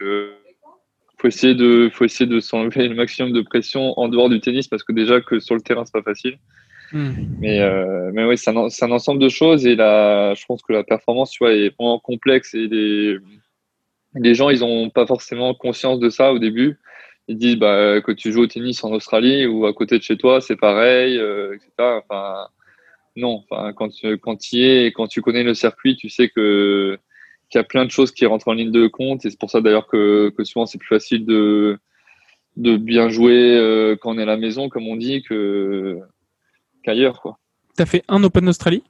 [1.18, 4.68] faut essayer de, faut essayer de s'enlever le maximum de pression en dehors du tennis,
[4.68, 6.38] parce que déjà que sur le terrain, c'est pas facile.
[6.92, 7.12] Hmm.
[7.40, 10.72] Mais, euh, mais oui, c'est un, un, ensemble de choses et là, je pense que
[10.72, 13.16] la performance tu vois, est vraiment complexe et les,
[14.14, 16.78] les gens, ils n'ont pas forcément conscience de ça au début.
[17.28, 20.16] Ils disent bah, que tu joues au tennis en Australie ou à côté de chez
[20.16, 21.70] toi, c'est pareil, euh, etc.
[21.78, 22.46] Enfin,
[23.16, 26.28] non, enfin, quand tu quand y es et quand tu connais le circuit, tu sais
[26.28, 26.98] que
[27.48, 29.50] qu'il y a plein de choses qui rentrent en ligne de compte et c'est pour
[29.50, 31.78] ça d'ailleurs que, que souvent c'est plus facile de,
[32.56, 35.98] de bien jouer euh, quand on est à la maison, comme on dit, que
[36.86, 37.20] ailleurs.
[37.20, 37.38] Quoi.
[37.76, 38.82] Tu as fait un Open d'Australie?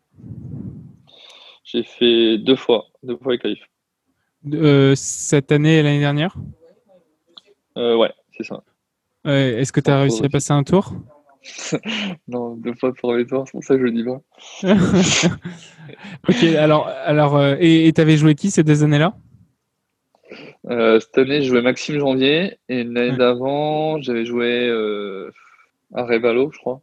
[1.64, 3.64] J'ai fait deux fois, deux fois les qualifs.
[4.52, 6.36] Euh, cette année et l'année dernière?
[7.76, 8.62] Euh, Ouais, c'est ça.
[9.24, 10.92] Est-ce que tu as réussi à passer un tour?
[12.28, 14.20] Non, deux fois pour les tours, c'est pour ça que je dis pas.
[16.28, 19.16] ok, alors, alors euh, et tu avais joué qui ces deux années-là?
[20.68, 24.68] Cette année, je jouais Maxime Janvier et l'année d'avant, j'avais joué
[25.94, 26.82] à Revalo, je crois.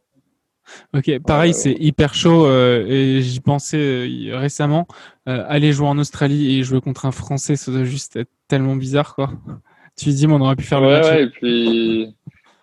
[0.94, 4.86] Ok, pareil, c'est hyper chaud euh, et j'y pensais euh, récemment.
[5.28, 8.76] Euh, aller jouer en Australie et jouer contre un Français, ça doit juste être tellement
[8.76, 9.30] bizarre, quoi.
[9.96, 11.06] Tu dis, mais on aurait pu faire le match.
[11.06, 12.14] Ouais, et puis,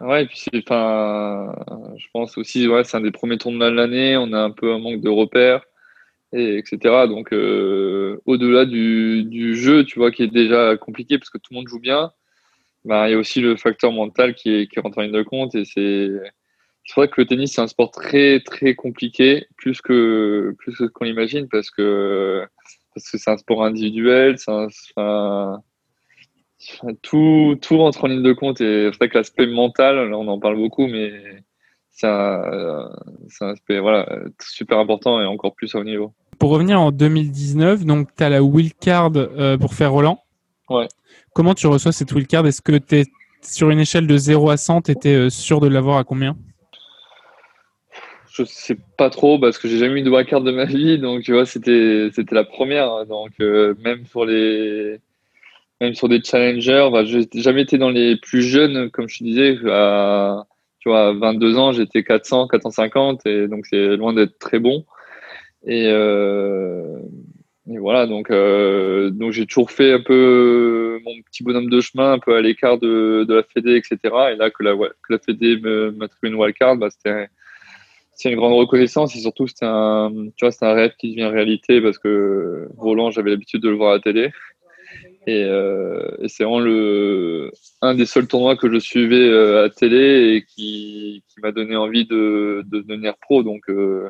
[0.02, 1.54] ouais, et puis enfin,
[1.98, 4.18] je pense aussi, ouais, c'est un des premiers tournois de l'année.
[4.18, 5.64] On a un peu un manque de repères,
[6.34, 7.08] et etc.
[7.08, 11.58] Donc, au-delà du, du, jeu, tu vois, qui est déjà compliqué parce que tout le
[11.58, 12.12] monde joue bien,
[12.86, 15.24] bah, il y a aussi le facteur mental qui, est, qui rentre en ligne de
[15.24, 16.10] compte et c'est
[16.86, 20.86] c'est vrai que le tennis c'est un sport très très compliqué plus que plus que
[20.86, 22.44] ce qu'on imagine parce que
[22.96, 24.52] parce que c'est un sport individuel c'est
[24.98, 25.60] un,
[27.02, 30.28] tout tout rentre en ligne de compte et c'est vrai que l'aspect mental là on
[30.28, 31.12] en parle beaucoup mais
[31.90, 32.90] c'est un,
[33.42, 34.08] un aspect voilà
[34.40, 36.14] super important et encore plus haut niveau.
[36.40, 40.20] Pour revenir en 2019 donc tu as la wildcard euh, pour faire Roland.
[40.70, 40.88] Ouais.
[41.34, 42.46] Comment tu reçois cette wildcard?
[42.46, 43.06] Est-ce que tu es
[43.42, 46.36] sur une échelle de 0 à 100 tu étais euh, sûr de l'avoir à combien?
[48.32, 51.24] Je sais pas trop parce que j'ai jamais eu de wildcard de ma vie, donc
[51.24, 53.06] tu vois, c'était la première.
[53.06, 55.02] Donc euh, même sur les
[55.82, 59.24] même sur des challengers, bah, j'ai jamais été dans les plus jeunes, comme je te
[59.24, 59.58] disais.
[59.68, 60.46] À,
[60.80, 64.86] tu vois, à 22 ans, j'étais 400, 450, et donc c'est loin d'être très bon.
[65.66, 67.00] Et, euh,
[67.66, 72.20] voilà, donc euh, donc j'ai toujours fait un peu mon petit bonhomme de chemin, un
[72.20, 73.98] peu à l'écart de, la Fédé, etc.
[74.34, 75.60] Et là que la que la Fédé
[76.24, 77.28] une wildcard, bah, c'était
[78.14, 82.68] c'est une grande reconnaissance et surtout c'est un, un rêve qui devient réalité parce que
[82.78, 84.32] Roland, j'avais l'habitude de le voir à la télé.
[85.28, 89.70] Et, euh, et c'est vraiment le, un des seuls tournois que je suivais euh, à
[89.70, 93.44] télé et qui, qui m'a donné envie de, de devenir pro.
[93.44, 94.10] Donc, euh,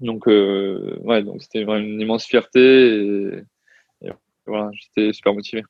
[0.00, 3.44] donc, ouais, donc c'était vraiment une immense fierté et,
[4.02, 4.10] et
[4.46, 5.62] voilà, j'étais super motivé.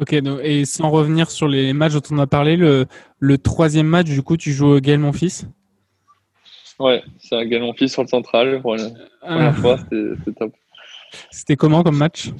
[0.00, 2.86] Ok, donc, et sans revenir sur les matchs dont on a parlé, le,
[3.18, 5.44] le troisième match, du coup, tu joues Gaël Monfils?
[6.78, 10.54] Ouais, c'est un Gaël Monfils sur le central la première fois, c'était top.
[11.30, 12.30] C'était comment comme match?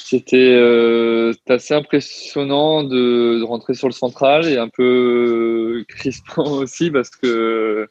[0.00, 7.10] C'était euh, assez impressionnant de, rentrer sur le central et un peu crispant aussi parce
[7.10, 7.86] que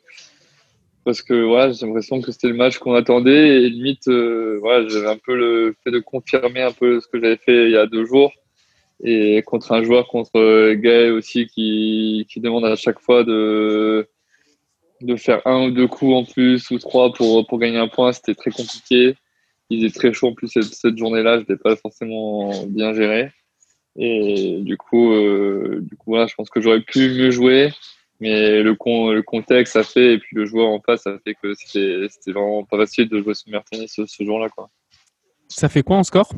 [1.03, 4.87] parce que ouais, j'ai l'impression que c'était le match qu'on attendait et limite euh, ouais,
[4.87, 7.77] j'avais un peu le fait de confirmer un peu ce que j'avais fait il y
[7.77, 8.31] a deux jours
[9.03, 14.07] et contre un joueur contre Gaël aussi qui, qui demande à chaque fois de
[15.01, 18.11] de faire un ou deux coups en plus ou trois pour, pour gagner un point,
[18.13, 19.15] c'était très compliqué.
[19.69, 23.31] Il faisait très chaud en plus cette, cette journée-là, je n'étais pas forcément bien géré.
[23.97, 27.71] Et du coup, euh, du coup voilà, je pense que j'aurais pu mieux jouer,
[28.19, 31.35] mais le, con, le contexte a fait, et puis le joueur en face a fait
[31.35, 34.49] que c'était vraiment pas facile de jouer ce meilleur tennis ce, ce jour-là.
[34.49, 34.69] Quoi.
[35.47, 36.29] Ça fait quoi en score?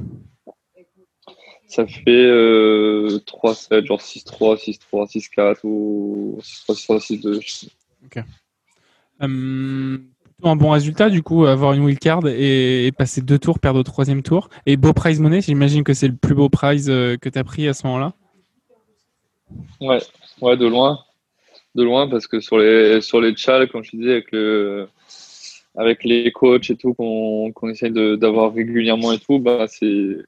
[1.67, 4.57] Ça fait euh, 3-7, genre 6-3,
[4.91, 7.69] 6-3, 6-4 ou 6-3, 6-3, 6-2.
[8.05, 8.23] Ok.
[10.41, 14.23] Un bon résultat, du coup, avoir une wildcard et, passer deux tours, perdre au troisième
[14.23, 14.49] tour.
[14.65, 17.67] Et beau prize money, j'imagine que c'est le plus beau prize que tu as pris
[17.67, 18.13] à ce moment-là
[19.81, 19.99] Ouais,
[20.41, 20.99] ouais, de loin.
[21.75, 23.33] De loin, parce que sur les, sur les
[23.67, 24.87] comme je disais, avec, le,
[25.75, 29.65] avec les coachs et tout, qu'on qu essaye d'avoir régulièrement et tout, bah,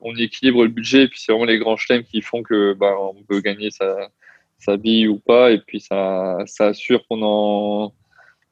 [0.02, 1.04] on équilibre le budget.
[1.04, 4.10] Et puis, c'est vraiment les grands chelems qui font que bah, on peut gagner sa,
[4.60, 5.52] sa bille ou pas.
[5.52, 7.93] Et puis, ça, ça assure pendant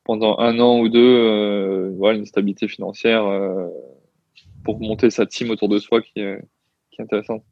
[0.10, 3.68] pendant un an ou deux euh, voilà, une stabilité financière euh,
[4.64, 6.42] pour monter sa team autour de soi qui est,
[6.90, 7.44] qui est intéressante.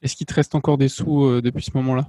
[0.00, 2.08] Est-ce qu'il te reste encore des sous euh, depuis ce moment-là?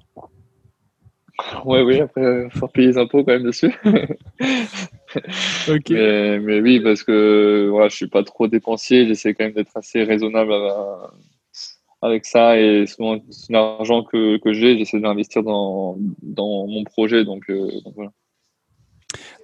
[1.65, 3.75] Ouais, oui, après, il faut payer les impôts quand même dessus.
[5.67, 5.89] Ok.
[5.89, 9.75] mais, mais, oui, parce que voilà, je suis pas trop dépensier, j'essaie quand même d'être
[9.75, 10.54] assez raisonnable
[12.01, 13.17] avec ça et souvent
[13.49, 17.25] l'argent que, que j'ai, j'essaie d'investir dans, dans mon projet.
[17.25, 18.13] Donc, euh, donc voilà.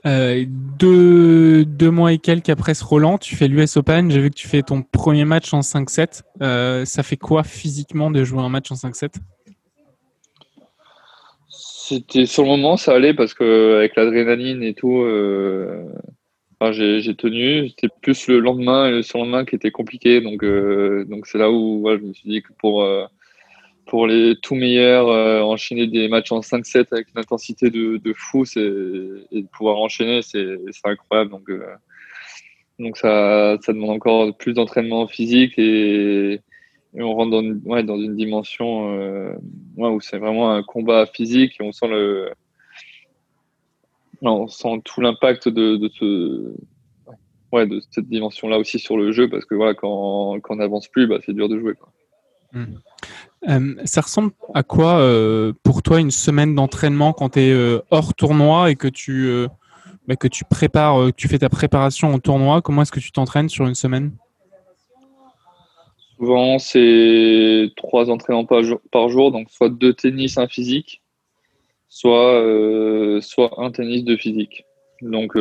[0.06, 4.12] Euh, deux, mois et quelques après ce Roland, tu fais l'US Open.
[4.12, 6.24] J'ai vu que tu fais ton premier match en 5-7.
[6.42, 9.16] Euh, ça fait quoi physiquement de jouer un match en 5-7
[11.50, 15.84] C'était sur le moment, ça allait parce que avec l'adrénaline et tout, euh,
[16.72, 17.70] j'ai tenu.
[17.70, 20.22] C'était plus le lendemain et le surlendemain qui était compliqué.
[20.22, 20.44] Donc,
[21.26, 22.86] c'est là où je me suis dit que pour
[23.88, 28.13] pour les tout meilleurs, euh, enchaîner des matchs en 5-7 avec une intensité de, de
[28.13, 31.32] fou et de pouvoir enchaîner, c'est incroyable.
[31.32, 31.65] Donc, euh,
[32.80, 36.34] donc ça, ça demande encore plus d'entraînement physique et,
[36.93, 39.34] et, on rentre dans une, ouais, dans une dimension euh,
[39.78, 42.32] ouais, où c'est vraiment un combat physique et on sent le.
[44.21, 46.56] On sent tout l'impact de, de, ce,
[47.52, 50.88] ouais, de cette dimension-là aussi sur le jeu parce que voilà, quand, quand on n'avance
[50.88, 51.76] plus, bah, c'est dur de jouer.
[51.76, 51.93] Quoi.
[52.58, 52.80] Mmh.
[53.50, 57.80] Euh, ça ressemble à quoi euh, pour toi une semaine d'entraînement quand tu es euh,
[57.91, 59.30] hors tournoi et que tu,
[60.08, 60.43] bah, que tu
[61.28, 62.62] fais ta préparation au tournoi?
[62.62, 64.12] Comment est-ce que tu t'entraînes sur une semaine?
[66.17, 71.04] Souvent, c'est trois entraînements par jour, par jour, donc soit deux tennis, un physique,
[71.89, 72.41] soit,
[73.22, 74.65] soit un tennis, de physique.
[75.04, 75.34] Donc,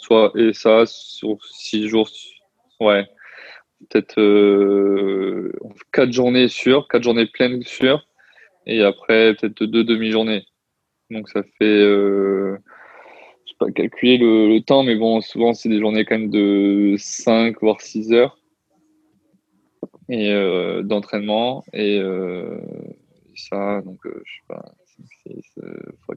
[0.00, 2.08] soit et ça sur six jours.
[2.80, 3.06] Ouais
[3.88, 5.52] peut-être euh,
[5.92, 8.06] quatre journées sûres, quatre journées pleines sûres,
[8.66, 10.44] et après peut-être deux demi-journées.
[11.10, 12.56] Donc ça fait, euh,
[13.44, 16.94] je sais pas calculer le, temps, mais bon, souvent c'est des journées quand même de
[16.98, 18.38] 5 voire 6 heures
[20.10, 22.60] euh, d'entraînement et, euh,
[23.34, 24.62] ça, donc euh, je sais pas,
[24.98, 25.48] 5, 6, x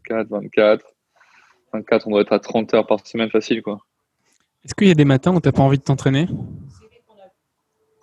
[0.04, 0.86] 4, 24.
[1.74, 3.80] 24, on doit être à 30 heures par semaine facile quoi.
[4.64, 6.28] Est-ce qu'il y a des matins où tu n'as pas envie de t'entraîner?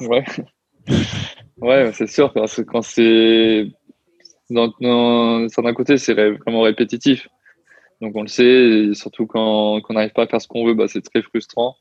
[0.09, 0.25] Ouais,
[1.59, 3.67] ouais, c'est sûr, parce que quand c'est
[4.51, 7.29] d'un côté, c'est vraiment répétitif.
[8.01, 10.75] Donc on le sait, surtout quand, quand on n'arrive pas à faire ce qu'on veut,
[10.75, 11.77] bah, c'est très frustrant.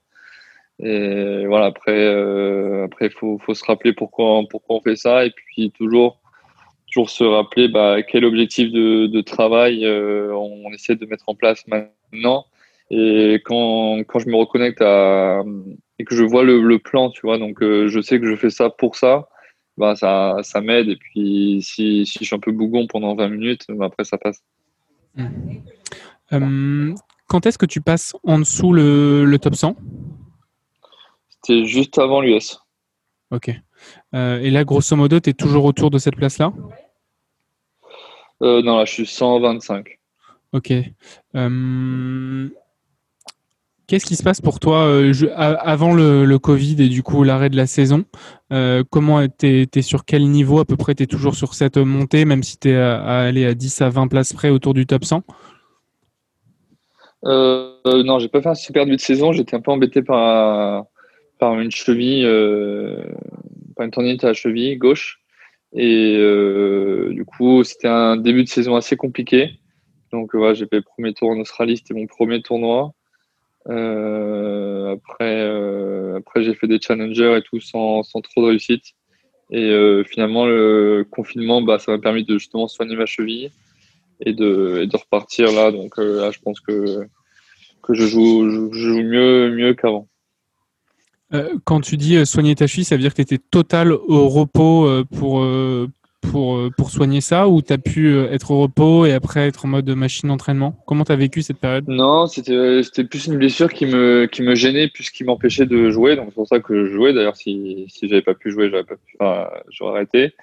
[0.79, 5.71] Et voilà, après, euh, après, faut, se rappeler pourquoi, pourquoi on fait ça, et puis
[5.71, 6.19] toujours,
[6.87, 11.35] toujours se rappeler bah, quel objectif de, travail euh, on, on essaie de mettre en
[11.35, 12.45] place maintenant.
[12.89, 15.43] Et quand, quand je me reconnecte à,
[16.01, 18.35] et que je vois le, le plan, tu vois, donc euh, je sais que je
[18.35, 19.29] fais ça pour ça,
[19.77, 20.89] bah, ça, ça m'aide.
[20.89, 24.17] Et puis si, si je suis un peu bougon pendant 20 minutes, bah, après ça
[24.17, 24.41] passe.
[26.31, 26.95] Mmh.
[27.27, 29.75] quand est-ce que tu passes en dessous le, top 100
[31.29, 32.59] C'était juste avant l'US.
[33.29, 33.49] Ok.
[34.13, 36.51] et là, grosso modo, tu es toujours autour de cette place-là?
[38.39, 39.99] Non, là, je suis 125.
[40.53, 40.73] Ok.
[43.91, 47.57] Qu'est-ce qui se passe pour toi euh, avant le, Covid et du coup l'arrêt de
[47.57, 48.05] la saison
[48.53, 50.95] euh, Comment tu es, sur quel niveau à peu près?
[50.95, 53.89] Tu es toujours sur cette montée, même si tu es à, aller à 10 à
[53.89, 55.23] 20 places près autour du top 100
[57.25, 57.73] euh,
[58.05, 59.33] Non, j'ai pas fait un super début de saison.
[59.33, 60.85] J'étais un peu embêté par,
[61.37, 62.23] par une cheville,
[63.75, 65.19] par une tendinite à la cheville gauche.
[65.73, 66.15] Et
[67.09, 69.59] du coup, c'était un début de saison assez compliqué.
[70.13, 72.93] Donc, ouais, j'ai fait le premier tour en Australie, c'était mon premier tournoi.
[73.69, 78.83] Euh, après, euh, après j'ai fait des challengers et tout sans, sans trop de réussite.
[79.51, 83.51] Et euh, finalement, le confinement, bah, ça m'a permis de justement soigner ma cheville
[84.25, 85.71] et de, et de repartir là.
[85.71, 87.05] Donc là, je pense que,
[87.83, 90.07] que je, joue, je joue mieux, mieux qu'avant.
[91.65, 95.03] quand tu dis soigner ta cheville, ça veut dire que tu étais total au repos
[95.11, 95.45] pour,
[96.21, 99.47] pour, euh, pour soigner ça ou tu as pu euh, être au repos et après
[99.47, 100.75] être en mode machine d'entraînement?
[100.85, 101.85] Comment tu as vécu cette période?
[101.87, 106.15] Non, c'était plus une blessure qui me, qui me gênait plus qui m'empêchait de jouer.
[106.15, 107.13] Donc c'est pour ça que je jouais.
[107.13, 108.71] D'ailleurs, si, si j'avais pas pu jouer,
[109.69, 110.33] j'aurais arrêté.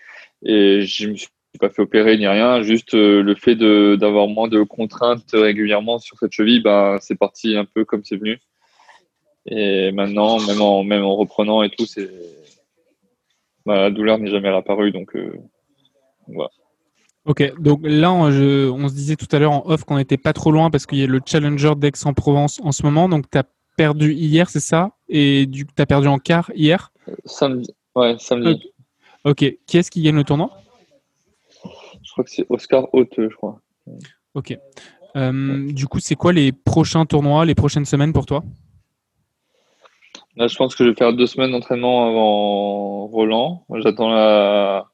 [0.44, 2.62] Et je me suis pas fait opérer ni rien.
[2.62, 7.56] Juste euh, le fait d'avoir moins de contraintes régulièrement sur cette cheville, bah, c'est parti
[7.56, 8.38] un peu comme c'est venu.
[9.46, 12.08] Et maintenant, même en, même en reprenant et tout, c'est
[13.66, 14.92] bah, la douleur n'est jamais apparue.
[14.92, 15.16] Donc,
[17.24, 20.50] Ok, donc là, on, se disait tout à l'heure en off qu'on n'était pas trop
[20.50, 23.08] loin parce qu'il y a le Challenger d'Aix-en-Provence en ce moment.
[23.08, 23.44] Donc, tu as
[23.76, 24.92] perdu hier, c'est ça?
[25.08, 26.90] Et tu as perdu en quart hier?
[27.26, 27.70] Samedi.
[27.94, 28.72] Ouais, samedi.
[29.24, 29.44] Ok.
[29.66, 30.50] Qui est-ce qui gagne le tournoi?
[32.02, 33.60] Je crois que c'est Oscar Haute, je crois.
[34.34, 34.56] Ok.
[35.16, 38.42] Euh, du coup, c'est quoi les prochains tournois, les prochaines semaines pour toi?
[40.36, 43.64] Là, je pense que je vais faire deux semaines d'entraînement avant Roland.
[43.82, 44.87] J'attends la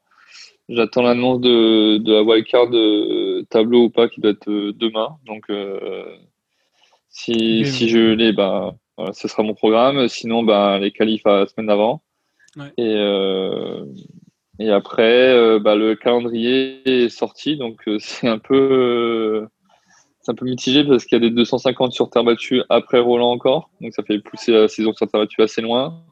[0.68, 5.18] J'attends l'annonce de, de la wildcard de tableau ou pas qui doit être euh, demain.
[5.26, 6.04] Donc, euh,
[7.10, 8.74] si, si je l'ai, bah,
[9.12, 10.08] ce sera mon programme.
[10.08, 12.02] Sinon, bah, les qualifs à la semaine d'avant.
[12.78, 13.84] Et, euh,
[14.58, 17.58] et après, bah, le calendrier est sorti.
[17.58, 19.46] Donc, c'est un peu.
[20.22, 23.30] c'est un peu mitigé parce qu'il y a des 250 sur terre battue après Roland
[23.30, 23.70] encore.
[23.82, 26.02] Donc ça fait pousser la saison sur terre battue assez loin.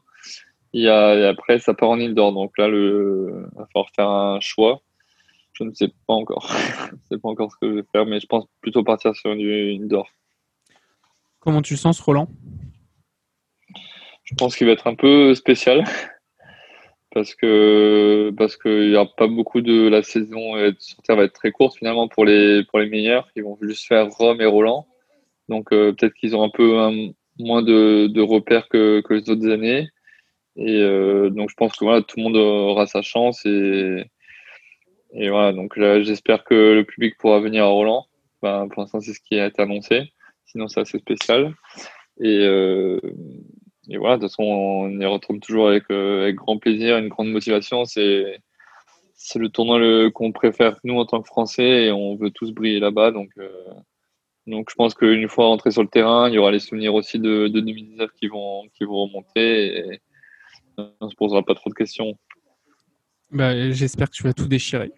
[0.73, 2.33] Et, après, ça part en île d'or.
[2.33, 4.81] Donc là, le, il va falloir faire un choix.
[5.53, 6.51] Je ne sais pas encore.
[6.89, 9.15] je ne sais pas encore ce que je vais faire, mais je pense plutôt partir
[9.15, 10.09] sur une île d'or.
[11.39, 12.27] Comment tu sens ce Roland?
[14.23, 15.83] Je pense qu'il va être un peu spécial.
[17.11, 21.51] Parce que parce qu'il n'y a pas beaucoup de la saison sur va être très
[21.51, 23.29] courte finalement pour les pour les meilleurs.
[23.35, 24.87] Ils vont juste faire Rome et Roland.
[25.47, 26.75] Donc euh, peut-être qu'ils ont un peu
[27.37, 29.89] moins de, de repères que, que les autres années.
[30.55, 33.45] Et euh, donc, je pense que voilà, tout le monde aura sa chance.
[33.45, 34.05] Et,
[35.29, 38.05] voilà, donc j'espère que le public pourra venir à Roland.
[38.41, 40.11] Ben, pour l'instant, c'est ce qui a été annoncé.
[40.45, 41.53] Sinon, c'est assez spécial.
[42.19, 42.99] Et, euh,
[43.97, 47.31] voilà, de toute façon, on y retourne toujours avec, euh, avec grand plaisir, une grande
[47.31, 47.85] motivation.
[47.85, 48.39] C'est
[49.35, 53.11] le tournoi qu'on préfère nous en tant que Français et on veut tous briller là-bas.
[53.11, 53.31] Donc,
[54.47, 57.47] je pense qu'une fois rentré sur le terrain, il y aura les souvenirs aussi de,
[57.47, 60.01] de 2019 qui vont, qui vont remonter.
[60.77, 62.17] On se posera pas trop de questions.
[63.33, 64.91] Bah, j'espère que tu vas tout déchirer.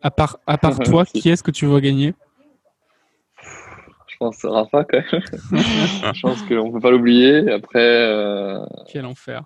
[0.00, 2.14] À part, à part toi, qui est-ce que tu veux gagner?
[4.08, 5.22] Je pense que Rafa quand même.
[6.14, 7.50] je pense qu'on ne peut pas l'oublier.
[7.50, 7.80] Après.
[7.80, 8.64] Euh...
[8.88, 9.44] Quel enfer.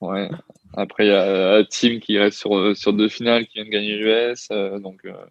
[0.00, 0.28] Ouais.
[0.74, 3.96] Après, il y a Tim qui reste sur, sur deux finales, qui vient de gagner
[3.96, 4.48] l'US.
[4.50, 5.26] Euh, donc, il euh,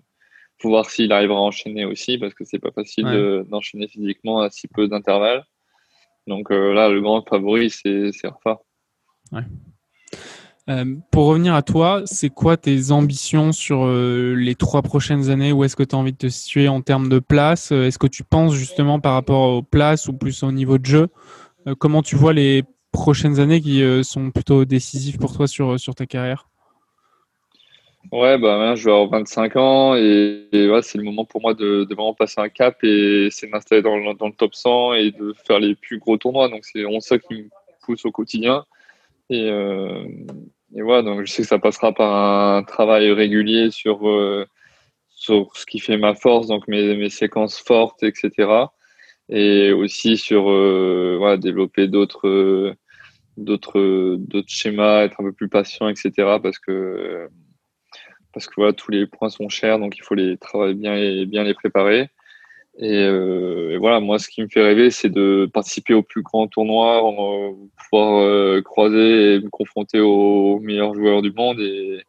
[0.62, 4.50] faut voir s'il arrivera à enchaîner aussi, parce que c'est pas facile d'enchaîner physiquement à
[4.50, 5.44] si peu d'intervalles.
[6.28, 8.62] Donc là, le grand favori, c'est Rafa.
[9.32, 9.41] Ouais.
[10.69, 15.52] Euh, pour revenir à toi, c'est quoi tes ambitions sur euh, les trois prochaines années?
[15.52, 17.72] Où est-ce que tu as envie de te situer en termes de place?
[17.72, 20.86] Euh, Est-ce que tu penses justement par rapport aux places ou plus au niveau de
[20.86, 21.07] jeu?
[21.78, 26.07] Comment tu vois les prochaines années qui sont plutôt décisives pour toi sur, sur ta
[26.07, 26.47] carrière?
[28.12, 30.47] Ouais, bah, je vais avoir 25 ans et,
[30.82, 34.32] c'est le moment pour moi de, vraiment passer un cap et c'est m'installer dans, le
[34.32, 36.49] top 100 et de faire les plus gros tournois.
[36.49, 37.49] Donc c'est ça qui me
[37.86, 38.66] pousse au quotidien.
[39.32, 40.05] Et, euh,
[40.75, 44.45] et, voilà, donc je sais que ça passera par un travail régulier sur, euh,
[45.09, 48.65] sur ce qui fait ma force, donc mes, mes séquences fortes, etc.
[49.29, 52.75] Et aussi sur euh, voilà, développer d'autres
[53.38, 56.11] d'autres d'autres schémas, être un peu plus patient, etc.
[56.43, 57.29] Parce que
[58.34, 61.25] parce que voilà, tous les points sont chers, donc il faut les travailler bien et
[61.25, 62.09] bien les préparer.
[62.78, 67.01] Et, voilà, moi, ce qui me fait rêver, c'est de participer au plus grand tournoi,
[67.89, 71.59] pouvoir croiser et me confronter aux meilleurs joueurs du monde.
[71.59, 72.01] Et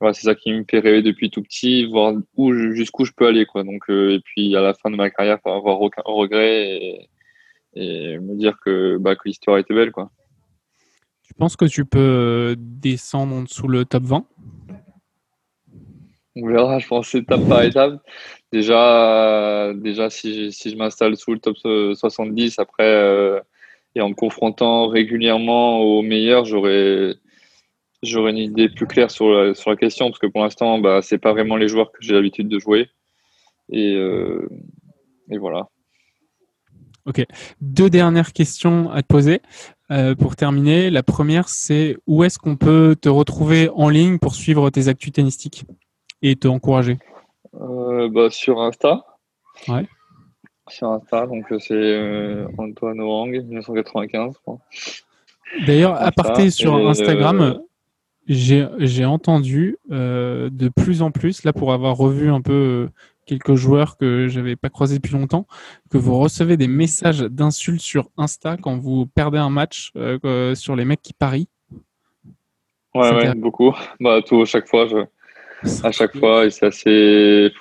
[0.00, 3.26] voilà, c'est ça qui me fait rêver depuis tout petit, voir où jusqu'où je peux
[3.26, 3.64] aller, quoi.
[3.64, 7.08] Donc, et puis à la fin de ma carrière, pas avoir aucun regret et,
[7.74, 10.10] et me dire que, bah, que l'histoire était belle, quoi.
[11.22, 14.26] Tu penses que tu peux descendre en dessous le top 20
[16.36, 18.02] On verra, je pense étape par étape.
[18.52, 23.40] Déjà, déjà si, je, m'installe sous le top 70, après, euh,
[23.94, 27.14] et en me confrontant régulièrement aux meilleurs, j'aurai
[28.02, 31.00] j'aurai une idée plus claire sur la, sur la question, parce que pour l'instant, bah,
[31.02, 32.88] c'est pas vraiment les joueurs que j'ai l'habitude de jouer.
[33.70, 34.48] Et, euh,
[35.30, 35.68] et voilà.
[37.06, 37.24] Ok.
[37.60, 39.40] Deux dernières questions à te poser
[39.90, 40.90] euh, pour terminer.
[40.90, 45.12] La première, c'est où est-ce qu'on peut te retrouver en ligne pour suivre tes actus
[45.12, 45.64] tennistiques
[46.22, 46.92] et te encourager?
[46.92, 47.09] euh,
[47.52, 49.04] bah, Sur Insta.
[49.68, 49.86] Ouais.
[50.68, 54.36] Sur Insta, donc euh, c'est Antoine Orang, 1995.
[55.66, 57.60] D'ailleurs, à partir sur Instagram,
[58.26, 62.88] j'ai entendu de plus en plus, là pour avoir revu un peu
[63.30, 65.46] quelques joueurs que j'avais pas croisés depuis longtemps,
[65.88, 70.74] que vous recevez des messages d'insultes sur Insta quand vous perdez un match euh, sur
[70.74, 71.46] les mecs qui parient.
[72.92, 73.72] Ouais, ouais, beaucoup.
[74.00, 74.96] Bah, tout, chaque fois, je...
[75.84, 77.52] à chaque fois, et c'est assez.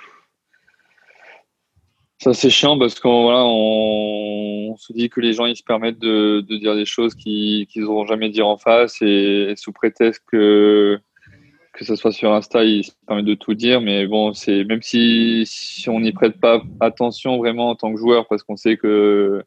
[2.20, 4.76] C'est chiant parce qu'on voilà, on...
[4.78, 8.06] se dit que les gens ils se permettent de, de dire des choses qu'ils n'auront
[8.06, 11.00] jamais dire en face et sous prétexte que
[11.80, 14.82] que ce soit sur Insta, il se permet de tout dire, mais bon, c'est même
[14.82, 18.76] si, si on n'y prête pas attention vraiment en tant que joueur, parce qu'on sait
[18.76, 19.42] que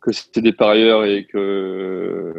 [0.00, 2.32] que c'est des parieurs et que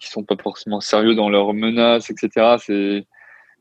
[0.00, 2.56] qui sont pas forcément sérieux dans leurs menaces, etc.
[2.58, 3.06] C'est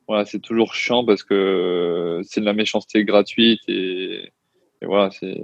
[0.08, 4.32] voilà, c'est toujours chiant parce que c'est de la méchanceté gratuite et,
[4.82, 5.40] voilà, c'est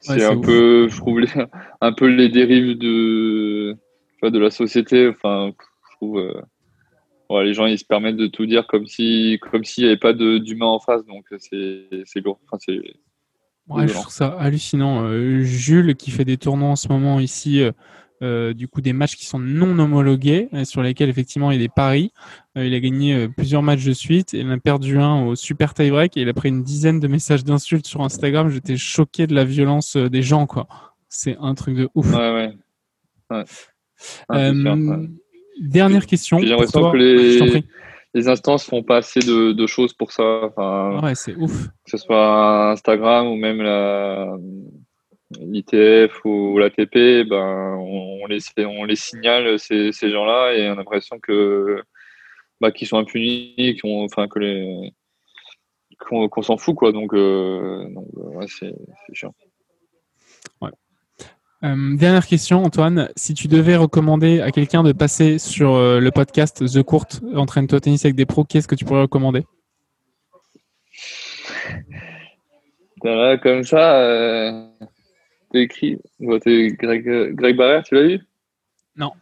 [0.00, 1.20] c'est un peu, je trouve,
[1.80, 3.76] un peu les dérives de
[4.22, 5.08] de la société.
[5.08, 5.52] Enfin,
[5.90, 6.18] je trouve.
[6.18, 9.98] Euh, les gens ils se permettent de tout dire comme si comme s'il n'y avait
[9.98, 12.38] pas d'humain en face, donc c'est lourd.
[12.46, 12.58] Enfin,
[13.86, 15.04] je trouve ça hallucinant.
[15.04, 17.72] Euh, Jules qui fait des tournois en ce moment ici, euh,
[18.22, 22.12] euh, du coup des matchs qui sont non homologués, sur lesquels effectivement il des paris.
[22.54, 25.90] il a gagné plusieurs matchs de suite et il a perdu un au super tie
[25.90, 28.48] break et il a pris une dizaine de messages d'insultes sur Instagram.
[28.48, 30.66] J'étais choqué de la violence des gens quoi.
[31.08, 32.12] C'est un truc de ouf.
[32.14, 32.54] Ouais
[33.30, 33.44] ouais.
[34.30, 35.08] ouais.
[35.60, 36.38] Dernière question.
[36.38, 37.62] J'ai l'impression que les,
[38.16, 40.40] les instances font pas assez de, choses pour ça.
[40.44, 41.66] Enfin, ouais, c'est ouf.
[41.84, 44.36] Que ce soit Instagram ou même la
[45.40, 50.76] l'ITF ou l'ATP, ben, on, les, on les signale, ces, ces gens-là, et on a
[50.76, 51.82] l'impression que
[52.60, 54.92] bah, qu'ils sont impunis, qu'on, enfin, que les,
[55.98, 56.92] qu'on, s'en fout, quoi.
[56.92, 58.74] Donc, euh, donc ouais, c'est,
[59.12, 59.34] chiant.
[61.64, 63.08] Euh, dernière question, Antoine.
[63.16, 67.78] Si tu devais recommander à quelqu'un de passer sur euh, le podcast The Court, entraîne-toi
[67.78, 69.44] au tennis avec des pros, qu'est-ce que tu pourrais recommander?
[73.00, 74.68] Comme ça, euh,
[75.56, 75.98] t'es écrit.
[76.20, 78.20] Greg, Greg Barrère, tu l'as vu?
[78.96, 79.12] Non.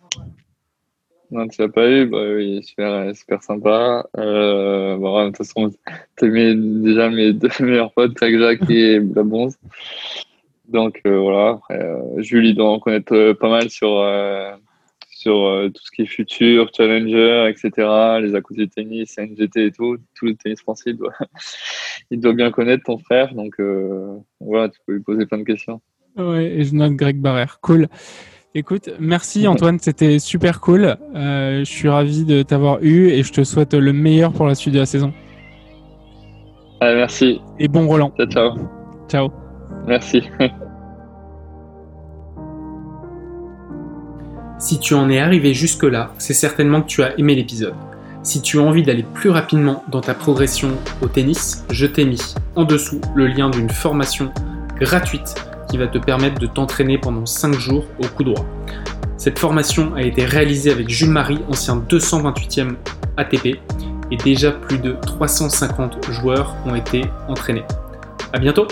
[1.30, 2.06] Non, tu l'as pas vu?
[2.06, 4.06] Bah, oui, super, super sympa.
[4.16, 5.70] de toute façon,
[6.18, 9.58] tu déjà mes deux meilleurs potes, Greg Jacques et Blabonze.
[10.68, 14.02] Donc euh, voilà, euh, Julie doit en connaître euh, pas mal sur,
[15.10, 17.70] sur tout ce qui est futur, challenger, etc.,
[18.22, 21.12] les à côté du tennis, NGT et tout, tout le tennis français, il doit,
[22.10, 23.34] il doit bien connaître ton frère.
[23.34, 23.56] Donc
[24.40, 25.80] voilà, tu peux lui poser plein de questions.
[26.16, 27.58] Oui, et je note Greg Barrère.
[27.60, 27.88] Cool.
[28.56, 30.96] Écoute, merci Antoine, c'était super cool.
[31.12, 34.74] je suis ravi de t'avoir eu et je te souhaite le meilleur pour la suite
[34.74, 35.12] de la saison.
[36.80, 37.40] merci.
[37.58, 38.12] Et bon Roland.
[38.16, 38.52] Ciao, ciao.
[39.08, 39.32] Ciao.
[39.88, 40.22] Merci.
[44.60, 47.74] si tu en es arrivé jusque-là, c'est certainement que tu as aimé l'épisode.
[48.22, 50.70] Si tu as envie d'aller plus rapidement dans ta progression
[51.02, 54.32] au tennis, je t'ai mis en dessous le lien d'une formation
[54.80, 55.34] gratuite
[55.78, 58.44] va te permettre de t'entraîner pendant 5 jours au coup droit.
[59.16, 62.74] Cette formation a été réalisée avec Jules Marie, ancien 228e
[63.16, 63.58] ATP,
[64.10, 67.64] et déjà plus de 350 joueurs ont été entraînés.
[68.32, 68.66] A bientôt